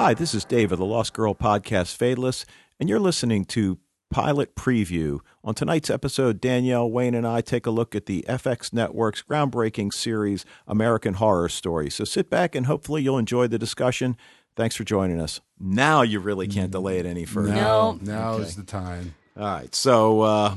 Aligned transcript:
Hi, 0.00 0.14
this 0.14 0.34
is 0.34 0.44
Dave 0.44 0.72
of 0.72 0.78
the 0.78 0.84
Lost 0.84 1.12
Girl 1.12 1.34
podcast, 1.34 1.96
Fadeless, 1.96 2.44
and 2.78 2.88
you're 2.88 2.98
listening 3.00 3.44
to 3.46 3.78
Pilot 4.10 4.54
Preview. 4.56 5.18
On 5.44 5.54
tonight's 5.54 5.90
episode, 5.90 6.40
Danielle, 6.40 6.90
Wayne, 6.90 7.14
and 7.14 7.26
I 7.26 7.40
take 7.42 7.66
a 7.66 7.70
look 7.70 7.94
at 7.94 8.06
the 8.06 8.24
FX 8.28 8.72
Network's 8.72 9.22
groundbreaking 9.22 9.92
series, 9.92 10.44
American 10.66 11.14
Horror 11.14 11.48
Story. 11.48 11.90
So 11.90 12.04
sit 12.04 12.30
back 12.30 12.54
and 12.54 12.66
hopefully 12.66 13.02
you'll 13.02 13.18
enjoy 13.18 13.46
the 13.46 13.58
discussion. 13.58 14.16
Thanks 14.56 14.74
for 14.74 14.84
joining 14.84 15.20
us. 15.20 15.40
Now 15.58 16.02
you 16.02 16.18
really 16.20 16.48
can't 16.48 16.70
delay 16.72 16.98
it 16.98 17.06
any 17.06 17.24
further. 17.24 17.54
No. 17.54 17.98
Now 18.02 18.32
Okay. 18.34 18.44
is 18.44 18.56
the 18.56 18.62
time. 18.64 19.14
All 19.36 19.44
right. 19.44 19.74
So, 19.74 20.22
uh, 20.22 20.54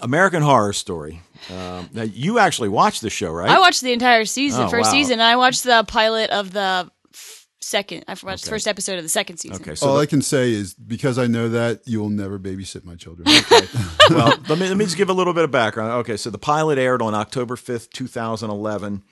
American 0.00 0.42
Horror 0.42 0.72
Story. 0.72 1.20
Um, 1.50 1.88
now, 1.92 2.02
you 2.02 2.38
actually 2.38 2.68
watched 2.68 3.02
the 3.02 3.10
show, 3.10 3.30
right? 3.30 3.50
I 3.50 3.58
watched 3.58 3.82
the 3.82 3.92
entire 3.92 4.24
season, 4.24 4.64
Oh, 4.64 4.68
first 4.68 4.86
wow. 4.88 4.92
season, 4.92 5.12
and 5.14 5.22
I 5.22 5.36
watched 5.36 5.64
the 5.64 5.84
pilot 5.86 6.30
of 6.30 6.52
the 6.52 6.90
f- 7.14 7.46
second. 7.60 8.04
I 8.08 8.16
watched 8.22 8.44
the 8.44 8.50
first 8.50 8.66
episode 8.66 8.96
of 8.98 9.02
the 9.04 9.08
second 9.08 9.36
season. 9.38 9.62
Okay. 9.62 9.74
So, 9.74 9.88
All 9.88 9.94
the- 9.96 10.02
I 10.02 10.06
can 10.06 10.22
say 10.22 10.50
is 10.52 10.74
because 10.74 11.18
I 11.18 11.26
know 11.26 11.48
that 11.50 11.80
you 11.86 12.00
will 12.00 12.10
never 12.10 12.38
babysit 12.38 12.84
my 12.84 12.96
children. 12.96 13.26
well, 14.10 14.34
let 14.48 14.58
me 14.58 14.68
let 14.68 14.76
me 14.76 14.84
just 14.84 14.96
give 14.96 15.10
a 15.10 15.14
little 15.14 15.34
bit 15.34 15.44
of 15.44 15.50
background. 15.50 15.92
Okay, 16.00 16.16
so 16.16 16.30
the 16.30 16.38
pilot 16.38 16.78
aired 16.78 17.02
on 17.02 17.14
October 17.14 17.56
fifth, 17.56 17.90
two 17.92 18.06
thousand 18.06 18.50
eleven, 18.50 19.02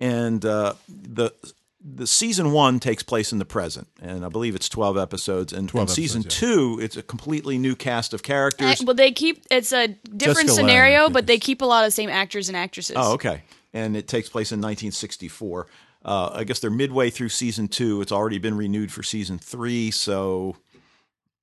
and 0.00 0.44
uh, 0.44 0.74
the 0.88 1.32
the 1.80 2.06
season 2.06 2.52
one 2.52 2.80
takes 2.80 3.02
place 3.02 3.32
in 3.32 3.38
the 3.38 3.44
present, 3.44 3.86
and 4.02 4.24
I 4.24 4.28
believe 4.28 4.54
it's 4.54 4.68
twelve 4.68 4.96
episodes. 4.98 5.52
And, 5.52 5.68
12 5.68 5.88
and 5.88 5.94
season 5.94 6.20
episodes, 6.22 6.42
yeah. 6.42 6.48
two, 6.48 6.78
it's 6.82 6.96
a 6.96 7.02
completely 7.02 7.56
new 7.58 7.76
cast 7.76 8.12
of 8.14 8.20
Uh, 8.20 8.24
characters. 8.24 8.82
well, 8.84 8.94
they 8.94 9.12
keep 9.12 9.44
it's 9.50 9.72
a 9.72 9.88
different 9.88 10.48
Jessica 10.48 10.52
scenario, 10.54 11.02
I 11.02 11.04
think 11.04 11.12
but 11.14 11.26
they 11.26 11.38
keep 11.38 11.62
a 11.62 11.64
lot 11.66 11.84
of 11.84 11.88
the 11.88 11.92
same 11.92 12.10
actors 12.10 12.48
and 12.48 12.56
actresses. 12.56 12.96
Oh, 12.98 13.12
okay. 13.14 13.42
And 13.72 13.96
it 13.96 14.08
takes 14.08 14.28
place 14.28 14.50
in 14.50 14.58
1964. 14.60 15.66
Uh, 16.04 16.30
I 16.32 16.44
guess 16.44 16.58
they're 16.60 16.70
midway 16.70 17.10
through 17.10 17.28
season 17.28 17.68
two. 17.68 18.00
It's 18.00 18.12
already 18.12 18.38
been 18.38 18.56
renewed 18.56 18.90
for 18.90 19.02
season 19.02 19.38
three, 19.38 19.90
so 19.90 20.56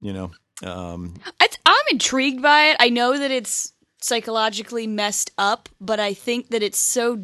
you 0.01 0.11
know. 0.13 0.31
Um, 0.63 1.15
I 1.39 1.47
th- 1.47 1.59
I'm 1.65 1.83
intrigued 1.91 2.41
by 2.41 2.67
it. 2.67 2.77
I 2.79 2.89
know 2.89 3.17
that 3.17 3.31
it's 3.31 3.73
psychologically 4.01 4.87
messed 4.87 5.31
up, 5.37 5.67
but 5.81 5.99
I 5.99 6.13
think 6.13 6.49
that 6.49 6.63
it's 6.63 6.77
so 6.77 7.21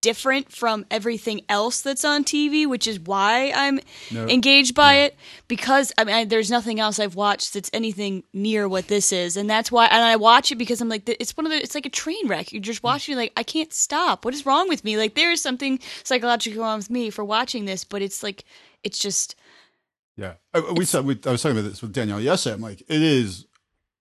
different 0.00 0.52
from 0.52 0.86
everything 0.90 1.40
else 1.48 1.80
that's 1.80 2.04
on 2.04 2.22
TV, 2.24 2.66
which 2.66 2.86
is 2.86 3.00
why 3.00 3.52
I'm 3.54 3.80
No. 4.10 4.28
engaged 4.28 4.74
by 4.74 4.94
it. 4.96 5.16
Because 5.48 5.92
I 5.98 6.04
mean, 6.04 6.14
I, 6.14 6.24
there's 6.24 6.50
nothing 6.50 6.78
else 6.80 6.98
I've 6.98 7.14
watched 7.16 7.54
that's 7.54 7.70
anything 7.72 8.22
near 8.32 8.68
what 8.68 8.88
this 8.88 9.12
is, 9.12 9.36
and 9.36 9.48
that's 9.50 9.72
why. 9.72 9.86
And 9.86 10.02
I 10.04 10.16
watch 10.16 10.52
it 10.52 10.56
because 10.56 10.80
I'm 10.80 10.88
like, 10.88 11.08
it's 11.08 11.36
one 11.36 11.46
of 11.46 11.52
the. 11.52 11.58
It's 11.62 11.74
like 11.74 11.86
a 11.86 11.90
train 11.90 12.28
wreck. 12.28 12.52
You're 12.52 12.62
just 12.62 12.82
watching, 12.82 13.12
you're 13.14 13.22
like, 13.22 13.32
I 13.36 13.42
can't 13.42 13.72
stop. 13.72 14.24
What 14.24 14.34
is 14.34 14.46
wrong 14.46 14.68
with 14.68 14.84
me? 14.84 14.96
Like, 14.96 15.14
there 15.14 15.32
is 15.32 15.42
something 15.42 15.80
psychologically 16.04 16.60
wrong 16.60 16.78
with 16.78 16.90
me 16.90 17.10
for 17.10 17.24
watching 17.24 17.64
this, 17.64 17.84
but 17.84 18.00
it's 18.02 18.22
like, 18.22 18.44
it's 18.84 18.98
just. 18.98 19.34
yeah, 20.16 20.34
I, 20.54 20.60
we 20.72 20.84
said 20.84 21.04
we, 21.04 21.18
I 21.26 21.30
was 21.30 21.42
talking 21.42 21.58
about 21.58 21.68
this 21.68 21.82
with 21.82 21.92
Danielle 21.92 22.20
yesterday. 22.20 22.54
I'm 22.54 22.60
like, 22.60 22.80
it 22.82 23.02
is. 23.02 23.46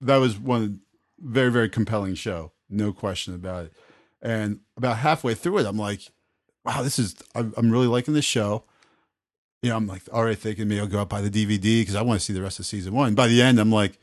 That 0.02 0.18
was 0.18 0.38
one 0.38 0.82
very 1.20 1.52
very 1.52 1.70
compelling 1.70 2.14
show, 2.14 2.52
no 2.70 2.94
question 2.94 3.34
about 3.34 3.66
it. 3.66 3.74
And 4.28 4.60
about 4.76 4.98
halfway 4.98 5.36
through 5.36 5.60
it, 5.60 5.66
I'm 5.66 5.78
like, 5.78 6.02
wow, 6.66 6.84
this 6.84 7.00
is. 7.00 7.16
I'm, 7.34 7.72
really 7.72 7.88
liking 7.88 8.14
this 8.14 8.26
show. 8.26 8.66
You 9.62 9.70
know, 9.70 9.78
I'm 9.78 9.88
like 9.88 10.02
already 10.10 10.36
thinking 10.36 10.68
maybe 10.68 10.82
I'll 10.82 10.88
go 10.88 11.00
out 11.00 11.08
buy 11.08 11.22
the 11.22 11.30
DVD 11.30 11.80
because 11.80 11.96
I 11.96 12.02
want 12.02 12.20
to 12.20 12.26
see 12.26 12.34
the 12.34 12.42
rest 12.42 12.60
of 12.60 12.66
season 12.66 12.94
one. 12.94 13.16
By 13.16 13.28
the 13.28 13.42
end, 13.42 13.58
I'm 13.58 13.72
like, 13.72 13.98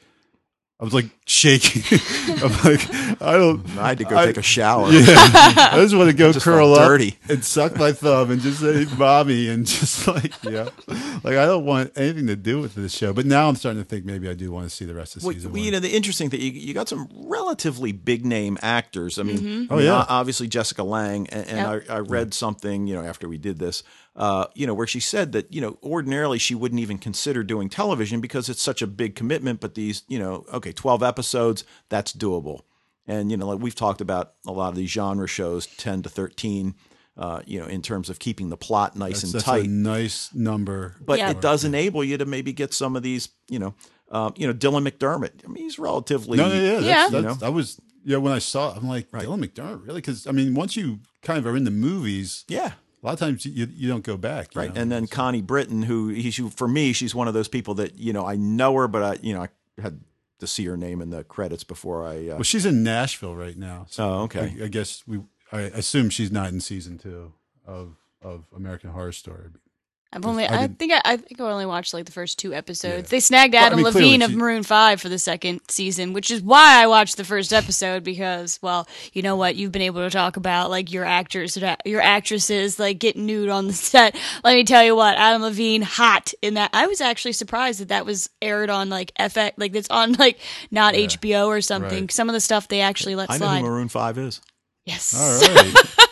I 0.80 0.84
was 0.84 0.92
like 0.92 1.06
shaking. 1.24 1.82
I'm 2.42 2.50
like, 2.64 2.92
I 3.22 3.34
don't. 3.38 3.64
I 3.78 3.88
had 3.90 3.98
to 3.98 4.04
go 4.04 4.16
I- 4.16 4.26
take 4.26 4.38
a 4.38 4.42
shower. 4.42 4.90
Yeah, 4.90 5.04
I 5.06 5.76
just 5.76 5.94
want 5.94 6.10
to 6.10 6.16
go 6.16 6.32
curl 6.32 6.74
up 6.74 6.88
dirty. 6.88 7.16
and 7.28 7.44
suck 7.44 7.76
my 7.76 7.92
thumb 7.92 8.32
and 8.32 8.40
just 8.40 8.58
say 8.60 8.84
"mommy" 8.98 9.48
and 9.48 9.64
just 9.66 10.06
like 10.08 10.32
yeah, 10.42 10.68
like 11.22 11.36
I 11.36 11.46
don't 11.46 11.64
want 11.64 11.92
anything 11.96 12.26
to 12.26 12.34
do 12.36 12.60
with 12.60 12.74
this 12.74 12.92
show. 12.92 13.12
But 13.12 13.24
now 13.24 13.48
I'm 13.48 13.54
starting 13.54 13.80
to 13.82 13.88
think 13.88 14.04
maybe 14.04 14.28
I 14.28 14.34
do 14.34 14.50
want 14.50 14.68
to 14.68 14.74
see 14.74 14.84
the 14.84 14.94
rest 14.94 15.14
of 15.16 15.22
Well, 15.22 15.32
season 15.32 15.52
well, 15.52 15.60
one. 15.60 15.64
you 15.64 15.70
know, 15.70 15.78
the 15.80 15.94
interesting 15.94 16.28
thing, 16.28 16.40
you, 16.40 16.50
you 16.50 16.74
got 16.74 16.88
some 16.88 17.08
relatively 17.14 17.92
big 17.92 18.26
name 18.26 18.58
actors. 18.60 19.18
I 19.18 19.22
mean, 19.22 19.38
Mm-hmm. 19.38 19.72
Oh, 19.72 19.78
yeah. 19.78 20.04
obviously 20.08 20.48
Jessica 20.48 20.82
Lange, 20.82 21.28
and, 21.30 21.46
and 21.48 21.58
Yep. 21.84 21.90
I, 21.90 21.94
I 21.94 21.98
read 22.00 22.34
something, 22.34 22.86
you 22.88 22.94
know, 22.96 23.02
after 23.04 23.28
we 23.28 23.38
did 23.38 23.58
this, 23.60 23.84
uh, 24.16 24.46
you 24.54 24.66
know, 24.66 24.74
where 24.74 24.86
she 24.86 25.00
said 25.00 25.32
that, 25.32 25.52
you 25.52 25.60
know, 25.60 25.78
ordinarily 25.82 26.38
she 26.38 26.54
wouldn't 26.54 26.80
even 26.80 26.98
consider 26.98 27.42
doing 27.42 27.68
television 27.68 28.20
because 28.20 28.48
it's 28.48 28.62
such 28.62 28.80
a 28.82 28.86
big 28.86 29.14
commitment. 29.16 29.60
But 29.60 29.74
these, 29.74 30.02
you 30.08 30.18
know, 30.18 30.44
okay, 30.52 30.72
12 30.72 31.02
episodes, 31.02 31.64
that's 31.88 32.12
doable. 32.12 32.60
And, 33.06 33.30
you 33.30 33.36
know, 33.36 33.46
like 33.46 33.58
we've 33.58 33.74
talked 33.74 34.00
about 34.00 34.34
a 34.46 34.52
lot 34.52 34.68
of 34.68 34.76
these 34.76 34.90
genre 34.90 35.26
shows, 35.26 35.66
10 35.66 36.02
to 36.02 36.08
13, 36.08 36.74
uh, 37.16 37.40
you 37.46 37.60
know, 37.60 37.66
in 37.66 37.82
terms 37.82 38.08
of 38.08 38.18
keeping 38.18 38.48
the 38.48 38.56
plot 38.56 38.96
nice 38.96 39.22
that's, 39.22 39.24
and 39.24 39.32
that's 39.34 39.44
tight 39.44 39.64
a 39.66 39.68
nice 39.68 40.32
number. 40.34 40.96
but 41.00 41.18
Yeah. 41.18 41.30
it 41.30 41.40
does 41.40 41.64
enable 41.64 42.02
you 42.02 42.16
to 42.16 42.24
maybe 42.24 42.52
get 42.52 42.72
some 42.72 42.96
of 42.96 43.02
these, 43.02 43.28
you 43.48 43.58
know, 43.58 43.74
um, 44.10 44.32
you 44.36 44.46
know, 44.46 44.54
Dylan 44.54 44.88
McDermott. 44.88 45.44
I 45.44 45.48
mean, 45.48 45.64
he's 45.64 45.78
relatively. 45.78 46.38
no, 46.38 46.48
no, 46.48 46.54
yeah, 46.54 46.72
that's, 46.74 46.84
Yeah. 46.84 47.08
That's, 47.08 47.14
You 47.14 47.22
know? 47.22 47.36
I 47.42 47.48
was 47.50 47.80
yeah 48.04 48.18
when 48.18 48.32
I 48.32 48.38
saw 48.38 48.70
it, 48.72 48.76
I'm 48.78 48.86
like 48.88 49.10
Dylan 49.10 49.44
McDermott, 49.44 49.86
really? 49.86 50.00
Because 50.00 50.26
I 50.26 50.30
mean, 50.32 50.54
once 50.54 50.76
you 50.76 51.00
kind 51.22 51.38
of 51.38 51.46
are 51.46 51.56
in 51.56 51.64
the 51.64 51.70
movies, 51.70 52.44
Yeah, 52.48 52.72
a 53.04 53.06
lot 53.06 53.12
of 53.12 53.18
times 53.18 53.44
you 53.44 53.68
you 53.70 53.86
don't 53.86 54.02
go 54.02 54.16
back, 54.16 54.48
right. 54.54 54.74
know? 54.74 54.80
And 54.80 54.90
then 54.90 55.06
Connie 55.06 55.42
Britton, 55.42 55.82
who 55.82 56.08
he's 56.08 56.38
for 56.54 56.66
me, 56.66 56.94
she's 56.94 57.14
one 57.14 57.28
of 57.28 57.34
those 57.34 57.48
people 57.48 57.74
that 57.74 57.98
you 57.98 58.14
know 58.14 58.26
I 58.26 58.36
know 58.36 58.74
her, 58.76 58.88
but 58.88 59.02
I 59.02 59.18
you 59.22 59.34
know 59.34 59.42
I 59.42 59.48
had 59.80 60.00
to 60.38 60.46
see 60.46 60.64
her 60.64 60.76
name 60.76 61.02
in 61.02 61.10
the 61.10 61.22
credits 61.22 61.64
before 61.64 62.06
I. 62.06 62.28
Uh, 62.28 62.34
well, 62.34 62.42
she's 62.42 62.64
in 62.64 62.82
Nashville 62.82 63.36
right 63.36 63.58
now. 63.58 63.84
So 63.90 64.08
oh, 64.08 64.22
okay. 64.22 64.56
I, 64.60 64.64
I 64.64 64.68
guess 64.68 65.02
we. 65.06 65.20
I 65.52 65.60
assume 65.60 66.08
she's 66.08 66.32
not 66.32 66.48
in 66.48 66.60
season 66.60 66.96
two 66.96 67.34
of 67.66 67.96
of 68.22 68.46
American 68.56 68.90
Horror 68.90 69.12
Story. 69.12 69.50
I've 70.14 70.24
only. 70.24 70.46
I 70.46 70.62
I, 70.62 70.66
think 70.68 70.92
I, 70.92 71.00
I 71.04 71.16
think 71.16 71.40
I 71.40 71.50
only 71.50 71.66
watched 71.66 71.92
like 71.92 72.04
the 72.06 72.12
first 72.12 72.38
two 72.38 72.54
episodes. 72.54 73.08
Yeah. 73.08 73.16
They 73.16 73.20
snagged 73.20 73.54
Well, 73.54 73.62
I 73.62 73.66
Adam 73.66 73.76
mean, 73.78 73.84
Levine 73.86 74.22
of 74.22 74.30
she- 74.30 74.36
Maroon 74.36 74.62
Five 74.62 75.00
for 75.00 75.08
the 75.08 75.18
second 75.18 75.60
season, 75.68 76.12
which 76.12 76.30
is 76.30 76.40
why 76.40 76.82
I 76.82 76.86
watched 76.86 77.16
the 77.16 77.24
first 77.24 77.52
episode 77.52 78.04
because, 78.04 78.58
well, 78.62 78.86
you 79.12 79.22
know 79.22 79.34
what? 79.36 79.56
You've 79.56 79.72
been 79.72 79.82
able 79.82 80.02
to 80.02 80.10
talk 80.10 80.36
about 80.36 80.70
like 80.70 80.92
your 80.92 81.04
actors, 81.04 81.58
your 81.84 82.00
actresses, 82.00 82.78
like 82.78 82.98
getting 82.98 83.26
nude 83.26 83.48
on 83.48 83.66
the 83.66 83.72
set. 83.74 84.14
Let 84.44 84.54
me 84.54 84.64
tell 84.64 84.84
you 84.84 84.94
what, 84.94 85.16
Adam 85.16 85.42
Levine, 85.42 85.82
hot 85.82 86.32
in 86.40 86.54
that. 86.54 86.70
I 86.72 86.86
was 86.86 87.00
actually 87.00 87.32
surprised 87.32 87.80
that 87.80 87.88
that 87.88 88.06
was 88.06 88.30
aired 88.40 88.70
on 88.70 88.88
like 88.90 89.12
FX, 89.18 89.52
like 89.56 89.74
it's 89.74 89.90
on 89.90 90.12
like 90.12 90.38
not 90.70 90.94
HBO 90.94 91.46
or 91.48 91.60
something. 91.60 92.02
right. 92.04 92.12
Some 92.12 92.28
of 92.28 92.32
the 92.34 92.40
stuff 92.40 92.68
they 92.68 92.80
actually 92.82 93.16
let 93.16 93.30
I 93.30 93.38
know 93.38 93.48
who 93.48 93.62
Maroon 93.62 93.88
Five 93.88 94.16
is. 94.18 94.40
yes, 94.84 95.14
All 95.18 95.54
right. 95.54 95.74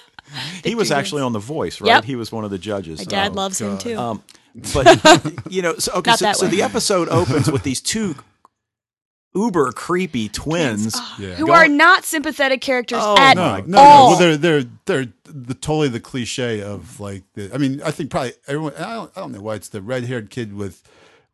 He 0.64 0.74
was 0.74 0.88
Victor 0.88 0.98
actually 1.00 1.22
on 1.22 1.32
The 1.32 1.38
Voice, 1.38 1.80
right? 1.80 1.88
Yep. 1.88 2.04
He 2.04 2.16
was 2.16 2.30
one 2.32 2.44
of 2.44 2.50
the 2.50 2.58
judges. 2.58 2.98
my 3.00 3.04
dad 3.04 3.28
Um, 3.28 3.34
loves 3.34 3.60
him 3.60 3.78
too. 3.78 3.98
Um, 3.98 4.22
but 4.74 5.42
you 5.50 5.62
know, 5.62 5.74
so, 5.76 5.92
okay, 5.94 6.12
so, 6.12 6.32
so 6.32 6.46
the 6.46 6.62
episode 6.62 7.08
opens 7.08 7.50
with 7.50 7.62
these 7.62 7.80
two 7.80 8.14
uber 9.34 9.72
creepy 9.72 10.28
twins. 10.28 10.94
Yeah. 11.18 11.34
who 11.34 11.50
are 11.50 11.68
not 11.68 12.04
sympathetic 12.04 12.60
characters 12.60 12.98
Oh, 13.02 13.16
at 13.18 13.34
no, 13.34 13.42
my 13.42 13.60
no, 13.60 13.66
no. 13.66 13.78
Well, 13.78 14.18
they're 14.18 14.36
they're 14.36 14.64
they're 14.84 15.06
the 15.24 15.54
totally 15.54 15.88
the 15.88 16.00
cliche 16.00 16.60
of 16.62 17.00
like 17.00 17.22
the. 17.34 17.50
I 17.54 17.58
mean, 17.58 17.80
I 17.82 17.90
think 17.90 18.10
probably 18.10 18.32
everyone. 18.46 18.74
I 18.76 18.94
don't, 18.94 19.12
I 19.16 19.20
don't 19.20 19.32
know 19.32 19.40
why 19.40 19.54
it's 19.54 19.68
the 19.68 19.80
red 19.80 20.04
haired 20.04 20.28
kid 20.30 20.54
with 20.54 20.82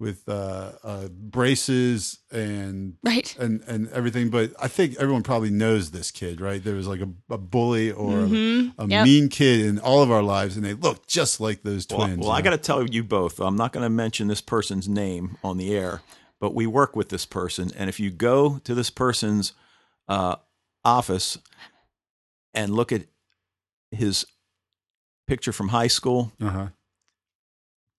with 0.01 0.29
uh, 0.29 0.73
uh, 0.85 1.09
braces 1.09 2.19
and 2.31 2.95
Right. 3.03 3.37
and 3.39 3.63
and 3.67 3.89
everything. 3.91 4.31
But 4.31 4.53
I 4.61 4.69
think 4.69 4.95
everyone 4.97 5.23
probably 5.25 5.51
knows 5.51 5.91
this 5.91 6.11
kid, 6.11 6.41
right? 6.41 6.63
There 6.63 6.75
was 6.77 6.87
like 6.87 7.01
a, 7.01 7.09
a 7.31 7.39
bully 7.39 7.91
or 7.91 8.21
a, 8.21 8.25
a 8.25 8.29
Mm-hmm. 8.29 8.91
Yep. 8.91 9.05
mean 9.05 9.29
kid 9.29 9.61
in 9.61 9.79
all 9.81 10.03
of 10.03 10.11
our 10.11 10.23
lives, 10.23 10.57
and 10.57 10.65
they 10.65 10.75
look 10.75 11.07
just 11.07 11.41
like 11.41 11.63
those 11.63 11.87
Well, 11.91 12.07
twins. 12.07 12.21
well, 12.21 12.31
I 12.31 12.39
you 12.39 12.45
got 12.45 12.51
to 12.51 12.59
tell 12.59 12.87
you 12.87 13.03
both. 13.03 13.41
I'm 13.41 13.57
not 13.57 13.73
going 13.73 13.83
to 13.85 13.91
mention 13.91 14.29
this 14.29 14.41
person's 14.41 14.89
name 14.89 15.37
on 15.43 15.57
the 15.59 15.75
air, 15.77 16.03
but 16.41 16.55
we 16.55 16.67
work 16.67 16.95
with 16.95 17.09
this 17.09 17.27
person, 17.27 17.71
and 17.77 17.89
if 17.89 17.99
you 17.99 18.11
go 18.11 18.59
to 18.65 18.75
this 18.75 18.91
person's 18.91 19.53
uh, 20.07 20.37
office 20.85 21.39
and 22.55 22.73
look 22.73 22.93
at 22.93 23.03
his 23.91 24.27
picture 25.27 25.53
from 25.53 25.69
high 25.69 25.87
school, 25.89 26.33
Uh-huh. 26.41 26.69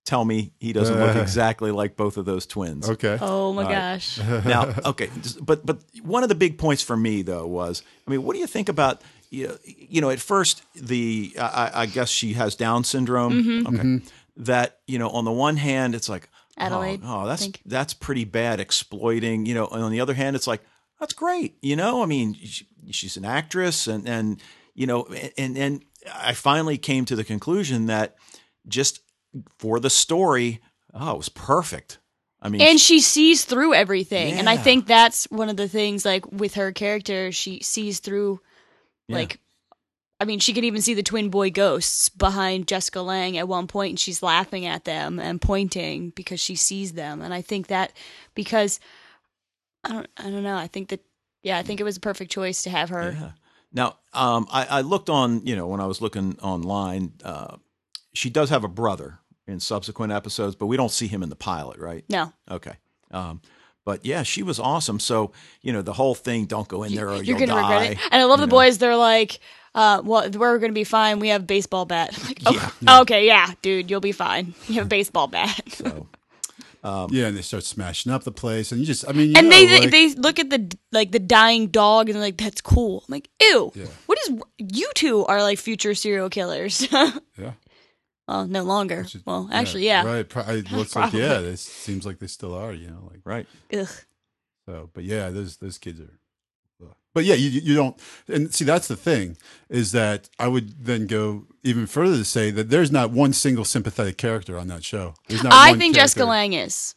Tell 0.05 0.25
me 0.25 0.51
he 0.59 0.73
doesn't 0.73 0.99
look 0.99 1.15
Uh. 1.15 1.19
exactly 1.19 1.71
like 1.71 1.95
both 1.95 2.17
of 2.17 2.25
those 2.25 2.45
twins. 2.45 2.89
Okay. 2.89 3.17
Oh 3.21 3.53
my 3.53 3.63
All 3.63 3.69
right. 3.69 3.75
gosh. 3.99 4.17
now, 4.45 4.73
okay, 4.85 5.09
but 5.41 5.65
but 5.65 5.79
one 6.01 6.23
of 6.23 6.29
the 6.29 6.35
big 6.35 6.57
points 6.57 6.81
for 6.81 6.97
me 6.97 7.21
though 7.21 7.45
was, 7.47 7.83
I 8.07 8.11
mean, 8.11 8.23
what 8.23 8.33
do 8.33 8.39
you 8.39 8.47
think 8.47 8.69
about 8.69 9.01
you 9.29 9.47
know, 9.49 9.57
you 9.65 10.01
know 10.01 10.09
at 10.09 10.19
first 10.19 10.63
the 10.75 11.33
I, 11.39 11.41
I- 11.41 11.81
I 11.81 11.85
guess 11.85 12.09
she 12.09 12.33
has 12.33 12.55
Down 12.55 12.83
syndrome. 12.83 13.43
Mm-hmm. 13.43 13.75
Okay, 14.01 14.11
that 14.37 14.79
you 14.87 14.97
know 14.97 15.09
on 15.09 15.25
the 15.25 15.31
one 15.31 15.57
hand 15.57 15.93
it's 15.95 16.09
like 16.09 16.29
oh, 16.57 16.63
Adelaide, 16.65 17.01
oh, 17.03 17.19
I 17.19 17.27
that's 17.27 17.41
think. 17.43 17.61
that's 17.65 17.93
pretty 17.93 18.25
bad 18.25 18.59
exploiting. 18.59 19.45
You 19.45 19.53
know, 19.53 19.67
and 19.67 19.83
on 19.83 19.91
the 19.91 20.01
other 20.01 20.13
hand 20.15 20.35
it's 20.35 20.47
like 20.47 20.61
that's 20.99 21.13
great. 21.13 21.57
You 21.61 21.75
know, 21.75 22.01
I 22.01 22.05
mean, 22.07 22.33
she, 22.33 22.65
she's 22.91 23.17
an 23.17 23.25
actress 23.25 23.85
and 23.87 24.07
and 24.09 24.41
you 24.73 24.87
know 24.87 25.05
and 25.37 25.57
and 25.57 25.83
I 26.15 26.33
finally 26.33 26.77
came 26.77 27.05
to 27.05 27.15
the 27.15 27.23
conclusion 27.23 27.85
that 27.87 28.15
just 28.67 29.01
for 29.57 29.79
the 29.79 29.89
story, 29.89 30.61
oh, 30.93 31.11
it 31.11 31.17
was 31.17 31.29
perfect. 31.29 31.99
I 32.41 32.49
mean, 32.49 32.61
and 32.61 32.79
she 32.79 33.01
sees 33.01 33.43
through 33.43 33.73
everything 33.73 34.35
and 34.35 34.49
i 34.49 34.55
think 34.55 34.87
that's 34.87 35.25
one 35.29 35.49
of 35.49 35.57
the 35.57 35.67
things 35.67 36.05
like 36.05 36.25
with 36.31 36.53
her 36.53 36.71
character 36.71 37.33
she 37.33 37.59
sees 37.61 37.99
through 37.99 38.39
Yeah. 39.07 39.17
like 39.17 39.39
I 40.21 40.25
mean, 40.25 40.39
she 40.39 40.51
can 40.51 40.65
even 40.65 40.81
see 40.81 40.93
the 40.93 41.03
twin 41.03 41.29
boy 41.29 41.49
ghosts 41.49 42.09
behind 42.09 42.67
Jessica 42.67 42.99
Lange 43.01 43.37
at 43.37 43.47
one 43.47 43.67
point, 43.67 43.91
and 43.91 43.99
she's 43.99 44.21
laughing 44.21 44.65
at 44.65 44.83
them 44.83 45.17
and 45.17 45.41
pointing 45.41 46.09
because 46.09 46.41
she 46.41 46.55
sees 46.55 46.91
them. 46.91 47.21
And 47.21 47.33
I 47.33 47.41
think 47.41 47.67
that 47.67 47.93
because 48.35 48.81
I 49.85 49.93
don't, 49.93 50.07
I 50.17 50.23
don't 50.23 50.43
know. 50.43 50.57
I 50.57 50.67
think 50.67 50.89
that 50.89 50.99
yeah, 51.41 51.57
I 51.57 51.63
think 51.63 51.79
it 51.79 51.85
was 51.85 51.95
a 51.95 52.01
perfect 52.01 52.31
choice 52.31 52.63
to 52.63 52.69
have 52.69 52.89
her. 52.89 53.15
Yeah. 53.17 53.31
Now, 53.71 53.97
um, 54.11 54.45
I, 54.51 54.65
I 54.65 54.81
looked 54.81 55.09
on, 55.09 55.45
you 55.45 55.55
know, 55.55 55.67
when 55.67 55.79
I 55.79 55.85
was 55.85 56.01
looking 56.01 56.37
online, 56.39 57.13
uh, 57.23 57.55
she 58.13 58.29
does 58.29 58.49
have 58.49 58.65
a 58.65 58.67
brother 58.69 59.18
in 59.49 59.59
subsequent 59.59 60.11
episodes, 60.13 60.55
but 60.55 60.67
we 60.67 60.77
don't 60.77 60.91
see 60.91 61.07
him 61.07 61.23
in 61.23 61.29
the 61.29 61.35
pilot, 61.35 61.77
right? 61.79 62.03
No, 62.09 62.31
Okay. 62.49 62.73
Um, 63.11 63.41
but 63.85 64.05
yeah, 64.05 64.21
she 64.23 64.43
was 64.43 64.59
awesome. 64.59 64.99
So, 64.99 65.31
you 65.61 65.73
know, 65.73 65.81
the 65.81 65.93
whole 65.93 66.13
thing, 66.13 66.45
don't 66.45 66.67
go 66.67 66.83
in 66.83 66.93
there 66.93 67.09
or 67.09 67.15
you're 67.15 67.23
you'll 67.23 67.39
gonna 67.39 67.53
die. 67.59 67.71
regret 67.79 67.91
it. 67.93 67.97
And 68.11 68.21
I 68.21 68.25
love 68.25 68.39
you 68.39 68.45
the 68.45 68.47
know. 68.51 68.57
boys. 68.57 68.77
They're 68.77 68.95
like, 68.95 69.39
uh, 69.73 70.01
well, 70.03 70.29
we're 70.29 70.59
gonna 70.59 70.73
be 70.73 70.83
fine. 70.83 71.17
We 71.19 71.29
have 71.29 71.41
a 71.41 71.45
baseball 71.45 71.85
bat. 71.85 72.15
I'm 72.19 72.27
like, 72.27 72.39
oh, 72.45 72.73
Yeah. 72.81 72.99
okay, 73.01 73.25
yeah, 73.25 73.51
dude, 73.63 73.89
you'll 73.89 73.99
be 74.01 74.11
fine. 74.11 74.53
You 74.67 74.75
have 74.75 74.85
a 74.85 74.89
baseball 74.89 75.27
bat. 75.27 75.59
So, 76.81 77.07
yeah, 77.11 77.27
and 77.27 77.35
they 77.37 77.41
start 77.41 77.63
smashing 77.65 78.09
up 78.11 78.23
the 78.23 78.31
place, 78.31 78.71
and 78.71 78.79
you 78.79 78.87
just, 78.87 79.05
I 79.05 79.11
mean, 79.11 79.35
and 79.35 79.49
know, 79.49 79.55
they, 79.55 79.65
they 79.65 79.79
like- 79.81 79.91
they 79.91 80.13
look 80.15 80.39
at 80.39 80.49
the 80.49 80.73
like 80.93 81.11
the 81.11 81.19
dying 81.19 81.67
dog 81.67 82.07
and 82.07 82.15
they're 82.15 82.23
like, 82.23 82.37
"That's 82.37 82.61
cool." 82.61 83.03
I'm 83.05 83.11
like, 83.11 83.27
"Ew, 83.41 83.71
Yeah. 83.75 83.87
what 84.05 84.17
is 84.19 84.31
you 84.59 84.89
two 84.95 85.25
are 85.25 85.41
like 85.43 85.59
future 85.59 85.93
serial 85.93 86.29
killers?" 86.29 86.87
yeah, 87.37 87.51
well, 88.29 88.47
no 88.47 88.63
longer. 88.63 89.01
Is- 89.01 89.25
well, 89.25 89.49
actually, 89.51 89.85
yeah. 89.85 90.05
right. 90.05 90.27
Pro- 90.29 90.43
it 90.43 90.71
looks 90.77 90.95
like 90.95 91.13
yeah, 91.13 91.39
it 91.39 91.57
seems 91.57 92.05
like 92.05 92.19
they 92.19 92.27
still 92.27 92.53
are, 92.53 92.73
you 92.73 92.87
know, 92.87 93.07
like 93.11 93.21
right. 93.25 93.47
Ugh. 93.73 93.87
so. 94.67 94.89
But 94.93 95.03
yeah, 95.03 95.29
those 95.31 95.57
those 95.57 95.77
kids 95.77 95.99
are. 95.99 96.13
ugh. 96.83 96.93
But 97.13 97.25
yeah, 97.25 97.35
you 97.35 97.49
you 97.49 97.73
don't, 97.75 97.99
and 98.27 98.53
see 98.53 98.65
that's 98.65 98.87
the 98.87 98.95
thing 98.95 99.35
is 99.67 99.91
that 99.93 100.29
I 100.37 100.47
would 100.47 100.85
then 100.85 101.07
go 101.07 101.47
even 101.63 101.87
further 101.87 102.17
to 102.17 102.25
say 102.25 102.51
that 102.51 102.69
there's 102.69 102.91
not 102.91 103.09
one 103.11 103.33
single 103.33 103.65
sympathetic 103.65 104.17
character 104.17 104.59
on 104.59 104.67
that 104.67 104.83
show. 104.83 105.15
There's 105.27 105.43
not 105.43 105.51
I 105.53 105.71
one 105.71 105.79
think 105.79 105.95
character- 105.95 106.19
Jessica 106.19 106.25
Lange 106.25 106.53
is. 106.53 106.95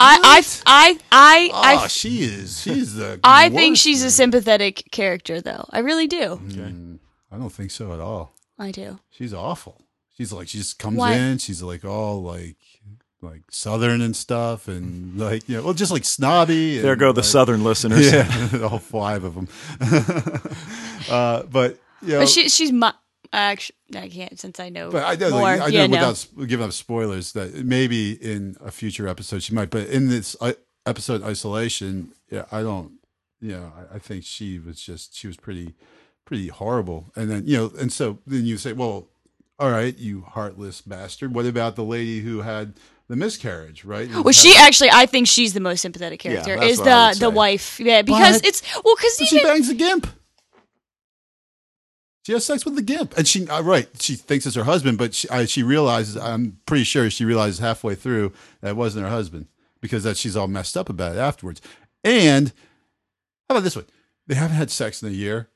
I 0.00 0.18
I 0.24 0.42
I 0.66 0.98
I 1.12 1.50
Oh, 1.52 1.84
I, 1.84 1.86
she 1.88 2.22
is. 2.22 2.60
She's 2.62 2.94
the. 2.94 3.18
I 3.24 3.48
think 3.48 3.72
worst, 3.72 3.82
she's 3.82 4.02
a 4.02 4.10
sympathetic 4.10 4.84
character, 4.90 5.40
though. 5.40 5.64
I 5.70 5.78
really 5.80 6.06
do. 6.08 6.40
Mm, 6.44 6.98
I 7.30 7.36
don't 7.38 7.50
think 7.52 7.70
so 7.70 7.92
at 7.92 8.00
all. 8.00 8.34
I 8.58 8.72
do. 8.72 8.98
She's 9.10 9.32
awful. 9.32 9.80
She's 10.18 10.32
like 10.32 10.48
she 10.48 10.58
just 10.58 10.78
comes 10.80 10.98
Why? 10.98 11.14
in. 11.14 11.38
She's 11.38 11.62
like 11.62 11.84
all 11.84 12.22
like 12.22 12.56
like 13.22 13.42
southern 13.50 14.00
and 14.02 14.14
stuff, 14.14 14.66
and 14.68 15.16
like 15.26 15.48
you 15.48 15.56
know, 15.56 15.62
well, 15.62 15.74
just 15.74 15.92
like 15.92 16.04
snobby. 16.04 16.78
There 16.78 16.96
go 16.96 17.12
the 17.12 17.20
like- 17.20 17.24
southern 17.30 17.62
listeners. 17.64 18.12
Yeah, 18.12 18.48
all 18.70 18.78
five 18.80 19.22
of 19.24 19.34
them. 19.36 19.48
uh, 21.10 21.44
but 21.44 21.78
you 22.02 22.08
know, 22.14 22.18
But 22.20 22.28
she 22.28 22.48
she's 22.48 22.72
my 22.72 22.92
actually 23.32 23.76
I 23.94 24.08
can't 24.08 24.38
since 24.40 24.58
I 24.58 24.70
know 24.70 24.90
but 24.90 25.04
I 25.04 25.14
know, 25.14 25.30
more. 25.30 25.42
like, 25.42 25.60
I 25.60 25.66
know 25.66 25.70
yeah, 25.72 25.86
without 25.86 26.16
sp- 26.16 26.46
giving 26.46 26.64
up 26.66 26.72
spoilers 26.72 27.32
that 27.32 27.54
maybe 27.64 28.12
in 28.12 28.56
a 28.60 28.70
future 28.70 29.06
episode 29.08 29.42
she 29.42 29.54
might, 29.54 29.70
but 29.70 29.86
in 29.88 30.08
this 30.08 30.34
uh, 30.40 30.52
episode 30.86 31.22
isolation, 31.22 32.12
yeah, 32.30 32.46
I 32.50 32.62
don't, 32.62 32.92
you 33.40 33.52
know, 33.52 33.72
I, 33.92 33.96
I 33.96 33.98
think 33.98 34.24
she 34.24 34.58
was 34.58 34.80
just 34.80 35.14
she 35.14 35.26
was 35.26 35.36
pretty, 35.36 35.74
pretty 36.24 36.48
horrible. 36.48 37.12
And 37.16 37.30
then 37.30 37.42
you 37.46 37.56
know, 37.56 37.72
and 37.78 37.92
so 37.92 38.18
then 38.26 38.44
you 38.46 38.56
say, 38.56 38.72
well, 38.72 39.08
all 39.58 39.70
right, 39.70 39.96
you 39.98 40.22
heartless 40.22 40.80
bastard. 40.80 41.34
What 41.34 41.46
about 41.46 41.76
the 41.76 41.84
lady 41.84 42.20
who 42.20 42.42
had 42.42 42.74
the 43.08 43.16
miscarriage, 43.16 43.84
right? 43.84 44.08
Well, 44.10 44.32
she 44.32 44.54
actually, 44.56 44.90
I 44.92 45.06
think 45.06 45.26
she's 45.26 45.54
the 45.54 45.60
most 45.60 45.80
sympathetic 45.80 46.20
character. 46.20 46.56
that's 46.56 46.72
is 46.72 46.78
what 46.78 46.88
I 46.88 47.08
would 47.08 47.16
the 47.16 47.20
the 47.20 47.30
wife? 47.30 47.80
Yeah, 47.80 48.02
because 48.02 48.36
What? 48.36 48.46
it's 48.46 48.62
well, 48.84 48.94
because 48.96 49.16
But 49.18 49.28
she 49.28 49.42
bangs 49.42 49.68
the 49.68 49.74
gimp. 49.74 50.06
She 52.24 52.32
has 52.34 52.44
sex 52.44 52.64
with 52.66 52.76
the 52.76 52.82
gimp, 52.82 53.16
and 53.16 53.26
she 53.26 53.48
uh, 53.48 53.62
right. 53.62 53.88
She 54.00 54.14
thinks 54.14 54.44
it's 54.44 54.54
her 54.54 54.64
husband, 54.64 54.98
but 54.98 55.14
she, 55.14 55.28
I, 55.30 55.46
she 55.46 55.62
realizes. 55.62 56.16
I'm 56.16 56.58
pretty 56.66 56.84
sure 56.84 57.08
she 57.08 57.24
realizes 57.24 57.58
halfway 57.58 57.94
through 57.94 58.34
that 58.60 58.70
it 58.70 58.76
wasn't 58.76 59.06
her 59.06 59.10
husband 59.10 59.46
because 59.80 60.04
that 60.04 60.18
she's 60.18 60.36
all 60.36 60.46
messed 60.46 60.76
up 60.76 60.90
about 60.90 61.16
it 61.16 61.18
afterwards. 61.18 61.62
And 62.04 62.48
how 63.48 63.54
about 63.54 63.64
this 63.64 63.76
one? 63.76 63.86
They 64.26 64.34
haven't 64.34 64.58
had 64.58 64.70
sex 64.70 65.02
in 65.02 65.08
a 65.08 65.12
year, 65.12 65.48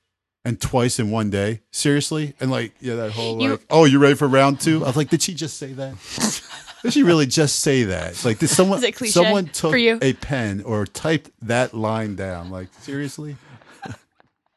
and 0.45 0.61
twice 0.61 0.99
in 0.99 1.11
one 1.11 1.31
day. 1.31 1.61
Seriously, 1.71 2.35
and 2.41 2.51
like 2.51 2.73
yeah, 2.81 2.97
that 2.97 3.13
whole 3.13 3.41
You- 3.41 3.51
like, 3.53 3.67
oh, 3.71 3.85
you 3.85 3.99
ready 3.99 4.15
for 4.15 4.29
round 4.29 4.61
two? 4.61 4.85
I 4.85 4.89
was 4.89 4.97
like, 4.97 5.11
did 5.11 5.23
she 5.23 5.35
just 5.35 5.57
say 5.57 5.73
that? 5.73 5.95
Did 6.83 6.95
she 6.95 7.05
really 7.05 7.27
just 7.27 7.61
say 7.61 7.85
that? 7.85 8.25
Like, 8.25 8.41
did 8.41 8.49
someone 8.49 8.83
someone 8.93 9.47
took 9.47 9.77
you? 9.77 10.01
a 10.03 10.15
pen 10.15 10.63
or 10.63 10.85
typed 10.85 11.31
that 11.43 11.75
line 11.75 12.17
down? 12.17 12.51
Like, 12.51 12.75
seriously? 12.81 13.37